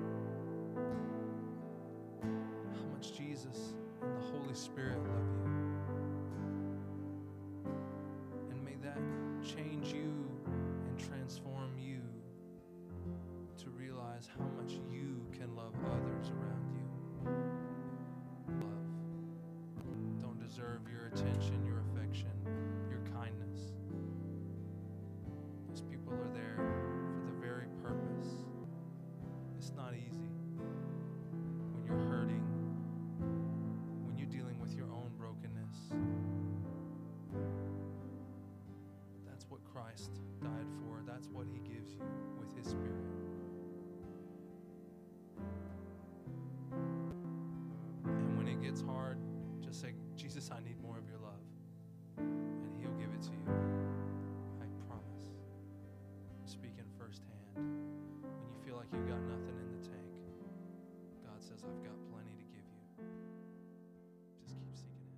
I 50.51 50.59
need 50.59 50.81
more 50.83 50.97
of 50.97 51.07
your 51.07 51.19
love. 51.19 51.39
And 52.17 52.75
He'll 52.81 52.91
give 52.99 53.07
it 53.13 53.21
to 53.21 53.31
you. 53.31 53.47
I 54.59 54.65
promise. 54.85 55.31
Speaking 56.45 56.83
firsthand. 56.99 57.39
When 57.55 58.51
you 58.51 58.59
feel 58.65 58.75
like 58.75 58.87
you've 58.91 59.07
got 59.07 59.21
nothing 59.21 59.55
in 59.55 59.71
the 59.71 59.87
tank, 59.87 60.11
God 61.23 61.39
says, 61.39 61.63
I've 61.63 61.83
got 61.83 61.95
plenty 62.11 62.35
to 62.35 62.43
give 62.51 62.67
you. 62.67 62.83
Just 64.43 64.59
keep 64.59 64.75
seeking. 64.75 65.15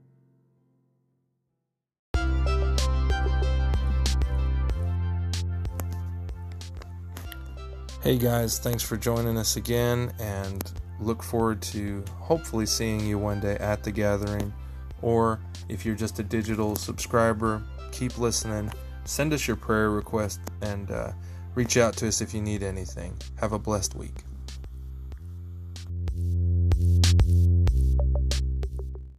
Hey 8.03 8.17
guys, 8.19 8.59
thanks 8.59 8.83
for 8.83 8.97
joining 8.97 9.37
us 9.37 9.55
again 9.55 10.13
and 10.19 10.71
look 10.99 11.23
forward 11.23 11.61
to 11.63 12.03
hopefully 12.19 12.67
seeing 12.67 12.99
you 13.03 13.17
one 13.17 13.39
day 13.39 13.57
at 13.59 13.83
the 13.83 13.91
gathering. 13.91 14.53
Or 15.03 15.39
if 15.69 15.85
you're 15.85 15.95
just 15.95 16.17
a 16.17 16.23
digital 16.23 16.75
subscriber, 16.75 17.61
keep 17.91 18.17
listening. 18.17 18.71
Send 19.05 19.33
us 19.33 19.47
your 19.47 19.57
prayer 19.57 19.91
request 19.91 20.39
and 20.61 20.89
uh, 20.89 21.11
reach 21.53 21.77
out 21.77 21.95
to 21.97 22.07
us 22.07 22.21
if 22.21 22.33
you 22.33 22.41
need 22.41 22.63
anything. 22.63 23.15
Have 23.35 23.51
a 23.51 23.59
blessed 23.59 23.93
week. 23.95 24.23